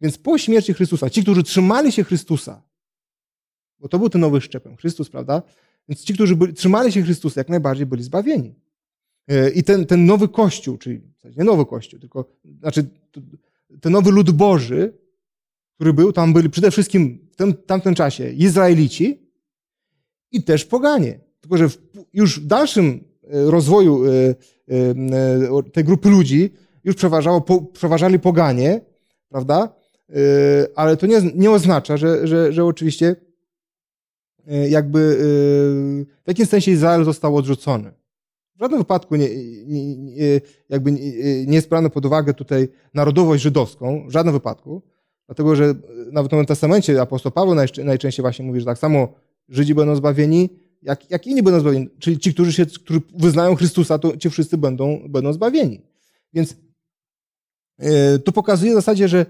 [0.00, 2.62] Więc po śmierci Chrystusa, ci, którzy trzymali się Chrystusa,
[3.78, 5.42] bo to był ten nowy szczepem, Chrystus, prawda?
[5.88, 8.54] Więc ci, którzy byli, trzymali się Chrystusa, jak najbardziej byli zbawieni.
[9.54, 11.00] I ten, ten nowy Kościół, czyli
[11.36, 12.24] nie nowy Kościół, tylko
[12.60, 12.88] znaczy
[13.80, 14.98] ten nowy lud Boży,
[15.74, 19.30] który był, tam byli przede wszystkim w tym, tamtym czasie Izraelici
[20.32, 21.20] i też poganie.
[21.40, 21.78] Tylko, że w,
[22.12, 24.34] już w dalszym e, rozwoju e,
[25.72, 26.52] tej grupy ludzi
[26.84, 28.80] już przeważało, przeważali poganie,
[29.28, 29.74] prawda?
[30.76, 33.16] Ale to nie, nie oznacza, że, że, że oczywiście
[34.68, 35.16] jakby
[36.24, 37.92] w jakimś sensie Izrael został odrzucony.
[38.56, 39.28] W żadnym wypadku nie,
[39.66, 44.82] nie, nie, jakby nie, nie jest brane pod uwagę tutaj narodowość żydowską, w żadnym wypadku,
[45.26, 45.74] dlatego że
[46.12, 49.08] nawet w Nowym Testamencie apostoł Paweł najczęściej właśnie mówi, że tak samo
[49.48, 50.50] Żydzi będą zbawieni,
[50.82, 51.88] jak, jak inni będą zbawieni.
[51.98, 55.82] Czyli ci, którzy, się, którzy wyznają Chrystusa, to ci wszyscy będą, będą zbawieni.
[56.32, 56.56] Więc
[57.78, 59.26] yy, to pokazuje w zasadzie, że,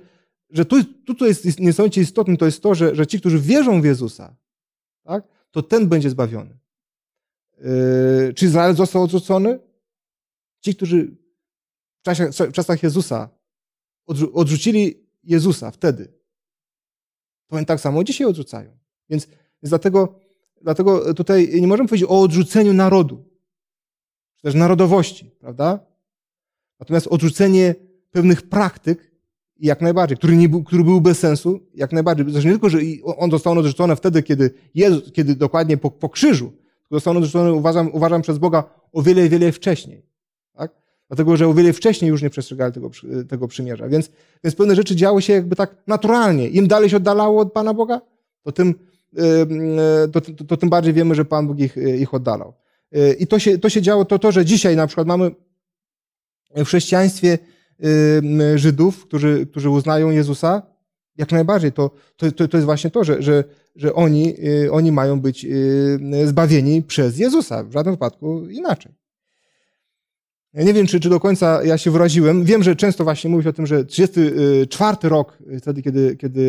[0.51, 3.83] że tu, tu co jest niesamowicie istotne, to jest to, że, że ci, którzy wierzą
[3.83, 4.37] w Jezusa,
[5.05, 6.59] tak, to ten będzie zbawiony.
[7.59, 9.59] Yy, czy Izrael został odrzucony?
[10.61, 11.17] Ci, którzy
[12.07, 13.29] w, w czasach Jezusa
[14.33, 16.13] odrzucili Jezusa wtedy,
[17.47, 18.71] to oni tak samo dzisiaj odrzucają.
[19.11, 20.21] Więc, więc dlatego,
[20.63, 23.25] dlatego tutaj nie możemy powiedzieć o odrzuceniu narodu,
[24.37, 25.87] czy też narodowości, prawda?
[26.81, 27.75] Natomiast odrzucenie
[28.11, 29.15] pewnych praktyk,
[29.57, 32.27] jak najbardziej, który, nie był, który był bez sensu, jak najbardziej.
[32.31, 36.53] Zresztą nie tylko, że on został odrzucony wtedy, kiedy, Jezus, kiedy dokładnie po, po krzyżu
[36.95, 40.03] został odrzucony, uważam, uważam przez Boga, o wiele, wiele wcześniej.
[40.57, 40.73] Tak?
[41.09, 42.91] Dlatego, że o wiele wcześniej już nie przestrzegali tego,
[43.29, 43.89] tego przymierza.
[43.89, 44.11] Więc,
[44.45, 46.49] więc pewne rzeczy działy się jakby tak naturalnie.
[46.49, 48.01] Im dalej się oddalało od Pana Boga,
[48.43, 48.75] to tym,
[50.13, 52.55] to, to, to tym bardziej wiemy, że Pan Bóg ich, ich oddalał.
[53.19, 55.31] I to się, to się działo, to to, że dzisiaj na przykład mamy
[56.57, 57.39] w chrześcijaństwie
[58.55, 60.63] Żydów, którzy, którzy uznają Jezusa,
[61.17, 61.73] jak najbardziej.
[61.73, 63.45] To, to, to jest właśnie to, że, że,
[63.75, 67.65] że oni, y, oni mają być y, zbawieni przez Jezusa.
[67.65, 68.93] W żadnym wypadku inaczej.
[70.53, 72.45] Ja nie wiem, czy, czy do końca ja się wyraziłem.
[72.45, 76.41] Wiem, że często właśnie mówię o tym, że 34 rok, wtedy, kiedy, kiedy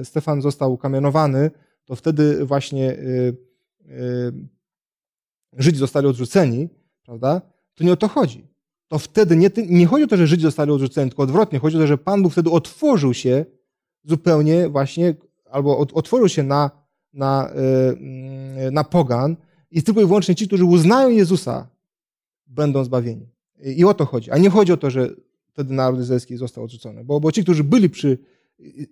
[0.00, 1.50] y, Stefan został kamienowany,
[1.84, 2.96] to wtedy właśnie
[5.58, 6.68] Żydzi zostali odrzuceni,
[7.04, 7.42] prawda?
[7.74, 8.46] To nie o to chodzi.
[8.88, 11.58] To wtedy nie, nie chodzi o to, że Żydzi zostali odrzuceni, tylko odwrotnie.
[11.58, 13.44] Chodzi o to, że Pan Bóg wtedy otworzył się
[14.04, 15.14] zupełnie właśnie
[15.50, 16.70] albo otworzył się na,
[17.12, 19.36] na, e, na pogan
[19.70, 21.68] i tylko i wyłącznie ci, którzy uznają Jezusa,
[22.46, 23.28] będą zbawieni.
[23.62, 24.30] I o to chodzi.
[24.30, 25.10] A nie chodzi o to, że
[25.48, 27.04] wtedy naród izraelski został odrzucony.
[27.04, 28.18] Bo, bo ci, którzy byli przy,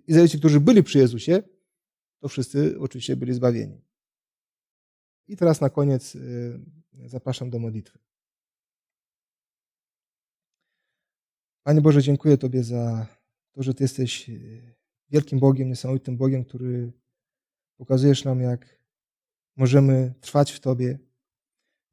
[0.07, 1.43] Izraelici, którzy byli przy Jezusie,
[2.19, 3.81] to wszyscy oczywiście byli zbawieni.
[5.27, 6.19] I teraz na koniec e,
[7.07, 7.99] zapraszam do modlitwy.
[11.63, 13.07] Panie Boże, dziękuję Tobie za
[13.51, 14.33] to, że Ty jesteś e,
[15.11, 16.91] wielkim Bogiem, niesamowitym Bogiem, który
[17.77, 18.79] pokazujesz nam, jak
[19.55, 20.99] możemy trwać w Tobie,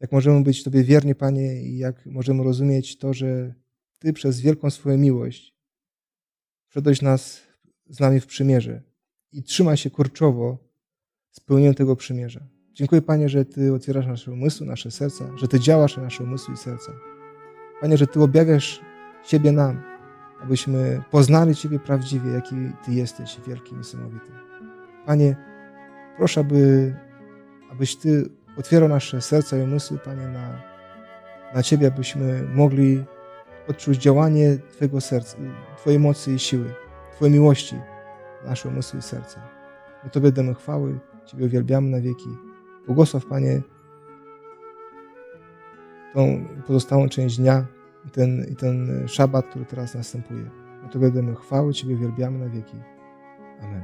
[0.01, 3.55] jak możemy być Tobie wierni, Panie, i jak możemy rozumieć to, że
[3.99, 5.55] Ty przez wielką swoją miłość
[6.69, 7.43] wszedłeś nas
[7.89, 8.83] z nami w przymierze
[9.33, 10.59] i trzyma się kurczowo
[11.31, 12.41] spełnieniem tego przymierza.
[12.73, 16.55] Dziękuję, Panie, że Ty otwierasz nasze umysły, nasze serca, że Ty działasz na nasze umysły
[16.55, 16.93] i serca.
[17.81, 18.81] Panie, że Ty objawiasz
[19.25, 19.96] siebie nam,
[20.43, 24.33] abyśmy poznali Ciebie prawdziwie, jaki Ty jesteś, wielki, niesamowity.
[25.07, 25.37] Panie,
[26.17, 26.95] proszę, aby,
[27.73, 28.29] abyś Ty
[28.59, 30.63] otwierał nasze serca i umysły, Panie, na,
[31.55, 33.05] na Ciebie, abyśmy mogli
[33.69, 35.37] odczuć działanie Twojego serca,
[35.77, 36.75] Twojej mocy i siły.
[37.13, 37.77] Twojej miłości
[38.45, 39.41] nasze umysły i serca.
[40.05, 42.29] My Tobie damy chwały, Ciebie uwielbiamy na wieki.
[42.87, 43.63] Błogosław, Panie,
[46.15, 47.76] tą pozostałą część dnia
[48.07, 50.51] i ten, i ten szabat, który teraz następuje.
[50.83, 52.77] No to będziemy chwały Ciebie, wielbiamy na wieki.
[53.63, 53.83] Amen.